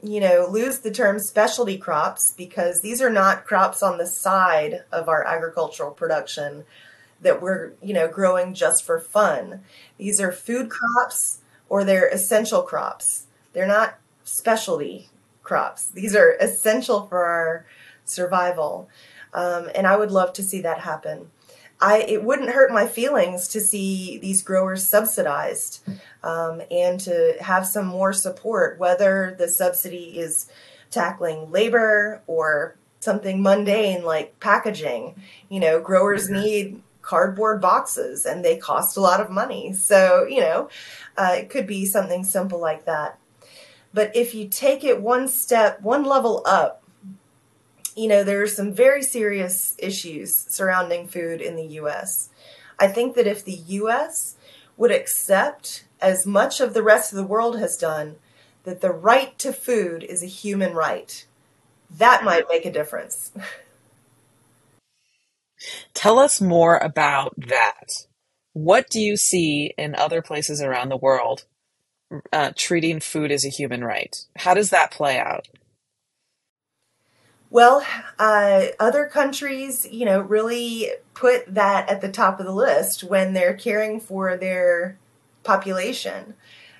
you 0.03 0.21
know, 0.21 0.47
lose 0.49 0.81
the 0.81 0.91
term 0.91 1.19
specialty 1.19 1.79
crops 1.79 2.33
because 2.37 2.81
these 2.81 3.01
are 3.01 3.11
not 3.11 3.45
crops 3.45 3.83
on 3.83 3.99
the 3.99 4.07
side 4.07 4.85
of 4.93 5.09
our 5.09 5.27
agricultural 5.27 5.91
production 5.91 6.65
that 7.23 7.43
we're, 7.43 7.73
you 7.83 7.95
know, 7.95 8.09
growing 8.09 8.55
just 8.55 8.85
for 8.85 9.01
fun. 9.01 9.63
These 9.99 10.21
are 10.21 10.33
food 10.33 10.71
crops 10.71 11.39
or 11.69 11.85
they're 11.85 12.09
essential 12.09 12.63
crops. 12.63 13.27
They're 13.53 13.67
not 13.67 13.99
specialty 14.25 15.09
crops. 15.43 15.87
These 15.87 16.15
are 16.15 16.37
essential 16.41 17.07
for 17.07 17.25
our 17.25 17.67
survival. 18.05 18.89
Um, 19.33 19.69
and 19.75 19.87
I 19.87 19.97
would 19.97 20.11
love 20.11 20.33
to 20.35 20.43
see 20.43 20.61
that 20.63 20.81
happen. 20.81 21.31
I, 21.81 22.01
it 22.03 22.23
wouldn't 22.23 22.51
hurt 22.51 22.71
my 22.71 22.87
feelings 22.87 23.49
to 23.49 23.61
see 23.61 24.19
these 24.19 24.43
growers 24.43 24.87
subsidized 24.87 25.83
um, 26.23 26.61
and 26.71 27.01
to 27.01 27.37
have 27.41 27.67
some 27.67 27.87
more 27.87 28.13
support, 28.13 28.79
whether 28.79 29.35
the 29.39 29.49
subsidy 29.49 30.19
is 30.19 30.51
tackling 30.91 31.51
labor 31.51 32.21
or 32.27 32.77
something 33.01 33.43
mundane 33.43 34.05
like 34.05 34.39
packaging. 34.41 35.15
You 35.49 35.61
know, 35.61 35.81
growers 35.81 36.29
need 36.29 36.83
cardboard 37.01 37.63
boxes 37.63 38.27
and 38.27 38.45
they 38.45 38.59
cost 38.59 38.97
a 38.97 39.01
lot 39.01 39.21
of 39.21 39.31
money. 39.31 39.73
So, 39.73 40.27
you 40.29 40.41
know, 40.41 40.69
uh, 41.17 41.37
it 41.39 41.49
could 41.49 41.67
be 41.67 41.87
something 41.87 42.25
simple 42.25 42.61
like 42.61 42.85
that. 42.85 43.19
But 43.93 44.15
if 44.15 44.35
you 44.35 44.49
take 44.49 44.85
it 44.85 45.03
one 45.03 45.29
step, 45.29 45.81
one 45.83 46.05
level 46.05 46.43
up, 46.47 46.83
you 47.97 48.09
know, 48.09 48.23
there 48.23 48.43
are 48.43 48.47
some 48.47 48.73
very 48.73 49.03
serious 49.03 49.75
issues 49.79 50.35
surrounding 50.35 51.09
food 51.09 51.41
in 51.41 51.57
the 51.57 51.67
US. 51.81 52.31
I 52.79 52.87
think 52.87 53.15
that 53.17 53.27
if 53.27 53.45
the 53.45 53.53
US 53.53 54.37
would 54.77 54.93
accept, 54.93 55.85
as 56.01 56.27
much 56.27 56.61
of 56.61 56.73
the 56.73 56.83
rest 56.83 57.13
of 57.13 57.17
the 57.17 57.25
world 57.25 57.59
has 57.59 57.77
done, 57.77 58.17
that 58.65 58.81
the 58.81 58.93
right 58.93 59.39
to 59.39 59.53
food 59.53 60.03
is 60.03 60.23
a 60.23 60.27
human 60.27 60.73
right, 60.75 61.27
that 61.91 62.25
might 62.25 62.49
make 62.49 62.65
a 62.65 62.73
difference. 62.73 63.33
Tell 65.95 66.19
us 66.19 66.41
more 66.41 66.79
about 66.79 67.35
that. 67.37 68.07
What 68.53 68.89
do 68.89 69.01
you 69.01 69.17
see 69.17 69.75
in 69.77 69.95
other 69.95 70.23
places 70.23 70.63
around 70.63 70.89
the 70.89 70.97
world 70.97 71.45
uh, 72.33 72.53
treating 72.57 73.01
food 73.01 73.31
as 73.31 73.45
a 73.45 73.51
human 73.51 73.85
right? 73.85 74.25
How 74.37 74.55
does 74.55 74.71
that 74.71 74.91
play 74.91 75.19
out? 75.19 75.49
Well, 77.51 77.85
uh, 78.19 78.67
other 78.79 79.07
countries, 79.07 79.87
you 79.91 80.05
know, 80.05 80.21
really 80.21 80.91
put 81.15 81.53
that 81.53 81.89
at 81.91 82.01
the 82.01 82.11
top 82.11 82.39
of 82.39 82.47
the 82.47 82.53
list 82.53 83.03
when 83.03 83.33
they're 83.33 83.55
caring 83.55 83.99
for 83.99 84.37
their 84.37 84.99
population. 85.43 86.35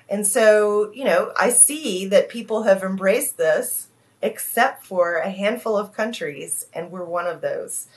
And 0.09 0.25
so, 0.25 0.91
you 0.93 1.03
know, 1.03 1.33
I 1.37 1.49
see 1.49 2.05
that 2.07 2.29
people 2.29 2.63
have 2.63 2.83
embraced 2.83 3.37
this 3.37 3.87
except 4.21 4.85
for 4.85 5.15
a 5.15 5.29
handful 5.29 5.75
of 5.75 5.93
countries, 5.93 6.67
and 6.73 6.91
we're 6.91 7.03
one 7.03 7.27
of 7.27 7.41
those. 7.41 7.87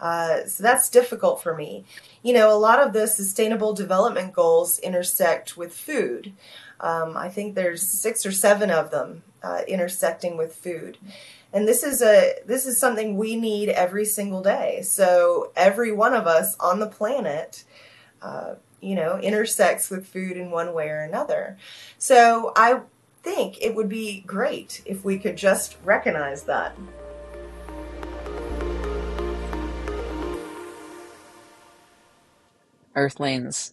Uh, 0.00 0.44
so 0.46 0.62
that's 0.62 0.88
difficult 0.88 1.42
for 1.42 1.54
me. 1.54 1.84
You 2.22 2.32
know, 2.34 2.54
a 2.54 2.58
lot 2.58 2.80
of 2.80 2.92
the 2.92 3.06
sustainable 3.06 3.72
development 3.72 4.32
goals 4.32 4.78
intersect 4.80 5.56
with 5.56 5.74
food. 5.74 6.32
Um, 6.80 7.16
I 7.16 7.28
think 7.28 7.54
there's 7.54 7.82
six 7.82 8.26
or 8.26 8.32
seven 8.32 8.70
of 8.70 8.90
them 8.90 9.22
uh, 9.42 9.62
intersecting 9.68 10.36
with 10.36 10.54
food 10.54 10.98
and 11.54 11.68
this 11.68 11.84
is 11.84 12.02
a 12.02 12.34
this 12.44 12.66
is 12.66 12.78
something 12.78 13.16
we 13.16 13.36
need 13.36 13.70
every 13.70 14.04
single 14.04 14.42
day 14.42 14.82
so 14.82 15.52
every 15.56 15.92
one 15.92 16.12
of 16.12 16.26
us 16.26 16.56
on 16.58 16.80
the 16.80 16.86
planet 16.86 17.64
uh, 18.20 18.54
you 18.80 18.94
know 18.94 19.18
intersects 19.18 19.88
with 19.88 20.06
food 20.06 20.36
in 20.36 20.50
one 20.50 20.74
way 20.74 20.88
or 20.88 21.00
another 21.00 21.56
so 21.96 22.52
i 22.56 22.80
think 23.22 23.56
it 23.62 23.74
would 23.74 23.88
be 23.88 24.20
great 24.26 24.82
if 24.84 25.04
we 25.04 25.16
could 25.18 25.36
just 25.36 25.78
recognize 25.84 26.42
that 26.42 26.76
earthlings 32.96 33.72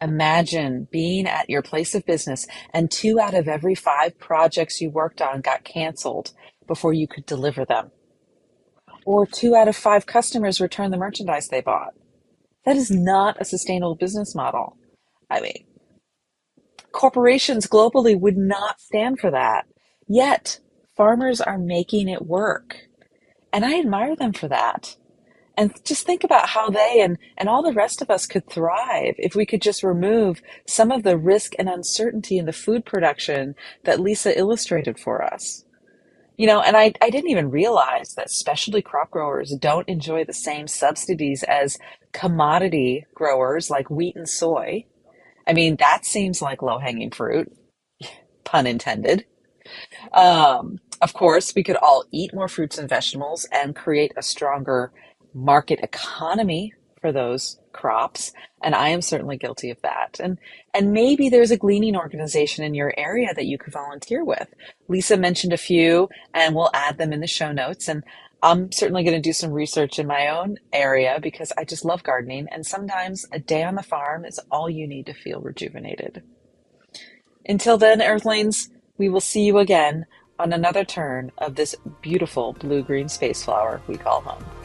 Imagine 0.00 0.86
being 0.92 1.26
at 1.26 1.50
your 1.50 1.62
place 1.62 1.94
of 1.94 2.06
business 2.06 2.46
and 2.72 2.90
two 2.90 3.18
out 3.18 3.34
of 3.34 3.48
every 3.48 3.74
five 3.74 4.18
projects 4.18 4.80
you 4.80 4.90
worked 4.90 5.20
on 5.20 5.40
got 5.40 5.64
canceled 5.64 6.32
before 6.68 6.92
you 6.92 7.08
could 7.08 7.26
deliver 7.26 7.64
them. 7.64 7.90
Or 9.04 9.26
two 9.26 9.56
out 9.56 9.68
of 9.68 9.76
five 9.76 10.06
customers 10.06 10.60
return 10.60 10.92
the 10.92 10.98
merchandise 10.98 11.48
they 11.48 11.62
bought. 11.62 11.94
That 12.64 12.76
is 12.76 12.90
not 12.92 13.40
a 13.40 13.44
sustainable 13.44 13.96
business 13.96 14.36
model. 14.36 14.76
I 15.30 15.40
mean, 15.40 15.66
corporations 16.92 17.66
globally 17.66 18.18
would 18.18 18.36
not 18.36 18.80
stand 18.80 19.18
for 19.18 19.32
that. 19.32 19.66
Yet, 20.08 20.60
farmers 20.96 21.40
are 21.40 21.58
making 21.58 22.08
it 22.08 22.26
work. 22.26 22.76
And 23.52 23.64
I 23.64 23.80
admire 23.80 24.14
them 24.14 24.32
for 24.32 24.48
that. 24.48 24.96
And 25.58 25.74
just 25.84 26.06
think 26.06 26.24
about 26.24 26.50
how 26.50 26.70
they 26.70 27.02
and, 27.02 27.18
and 27.36 27.50
all 27.50 27.64
the 27.64 27.74
rest 27.74 28.02
of 28.02 28.10
us 28.10 28.26
could 28.26 28.48
thrive 28.48 29.16
if 29.18 29.34
we 29.34 29.44
could 29.44 29.62
just 29.62 29.82
remove 29.82 30.42
some 30.68 30.92
of 30.92 31.02
the 31.02 31.18
risk 31.18 31.54
and 31.58 31.68
uncertainty 31.68 32.38
in 32.38 32.46
the 32.46 32.54
food 32.54 32.86
production 32.86 33.56
that 33.84 34.00
Lisa 34.00 34.38
illustrated 34.38 35.00
for 35.00 35.22
us. 35.24 35.64
You 36.38 36.46
know, 36.46 36.62
and 36.62 36.76
I, 36.76 36.94
I 37.02 37.10
didn't 37.10 37.30
even 37.30 37.50
realize 37.50 38.14
that 38.14 38.30
specialty 38.30 38.82
crop 38.82 39.10
growers 39.10 39.56
don't 39.60 39.88
enjoy 39.88 40.24
the 40.24 40.34
same 40.34 40.68
subsidies 40.68 41.42
as 41.42 41.78
commodity 42.12 43.06
growers 43.14 43.70
like 43.70 43.90
wheat 43.90 44.16
and 44.16 44.28
soy. 44.28 44.86
I 45.46 45.54
mean, 45.54 45.76
that 45.80 46.06
seems 46.06 46.42
like 46.42 46.62
low 46.62 46.78
hanging 46.78 47.10
fruit, 47.10 47.52
pun 48.44 48.68
intended. 48.68 49.26
Um, 50.12 50.78
of 51.02 51.14
course, 51.14 51.54
we 51.54 51.64
could 51.64 51.76
all 51.76 52.04
eat 52.12 52.34
more 52.34 52.48
fruits 52.48 52.78
and 52.78 52.88
vegetables 52.88 53.46
and 53.52 53.76
create 53.76 54.12
a 54.16 54.22
stronger 54.22 54.92
market 55.34 55.80
economy 55.82 56.72
for 57.00 57.12
those 57.12 57.58
crops 57.72 58.32
and 58.62 58.74
i 58.74 58.88
am 58.88 59.00
certainly 59.00 59.36
guilty 59.36 59.70
of 59.70 59.80
that. 59.82 60.18
And 60.20 60.38
and 60.74 60.92
maybe 60.92 61.28
there's 61.28 61.50
a 61.50 61.56
gleaning 61.56 61.96
organization 61.96 62.64
in 62.64 62.74
your 62.74 62.92
area 62.96 63.32
that 63.34 63.46
you 63.46 63.58
could 63.58 63.72
volunteer 63.72 64.24
with. 64.24 64.48
Lisa 64.88 65.16
mentioned 65.16 65.52
a 65.52 65.58
few 65.58 66.08
and 66.34 66.54
we'll 66.54 66.70
add 66.74 66.98
them 66.98 67.12
in 67.12 67.20
the 67.20 67.26
show 67.26 67.52
notes. 67.52 67.88
And 67.88 68.02
i'm 68.42 68.70
certainly 68.70 69.02
going 69.02 69.16
to 69.16 69.28
do 69.28 69.32
some 69.32 69.52
research 69.52 69.98
in 69.98 70.06
my 70.06 70.28
own 70.28 70.58
area 70.72 71.18
because 71.20 71.52
i 71.58 71.64
just 71.64 71.84
love 71.84 72.04
gardening 72.04 72.46
and 72.52 72.64
sometimes 72.64 73.26
a 73.32 73.38
day 73.38 73.64
on 73.64 73.74
the 73.74 73.82
farm 73.82 74.24
is 74.24 74.40
all 74.50 74.70
you 74.70 74.86
need 74.86 75.06
to 75.06 75.14
feel 75.14 75.40
rejuvenated. 75.40 76.22
Until 77.46 77.78
then 77.78 78.02
earthlings 78.02 78.70
we 78.96 79.08
will 79.08 79.20
see 79.20 79.44
you 79.44 79.58
again 79.58 80.06
on 80.38 80.52
another 80.52 80.84
turn 80.84 81.32
of 81.38 81.54
this 81.54 81.74
beautiful 82.00 82.52
blue 82.54 82.82
green 82.82 83.08
space 83.08 83.44
flower 83.44 83.80
we 83.86 83.96
call 83.96 84.20
home 84.20 84.57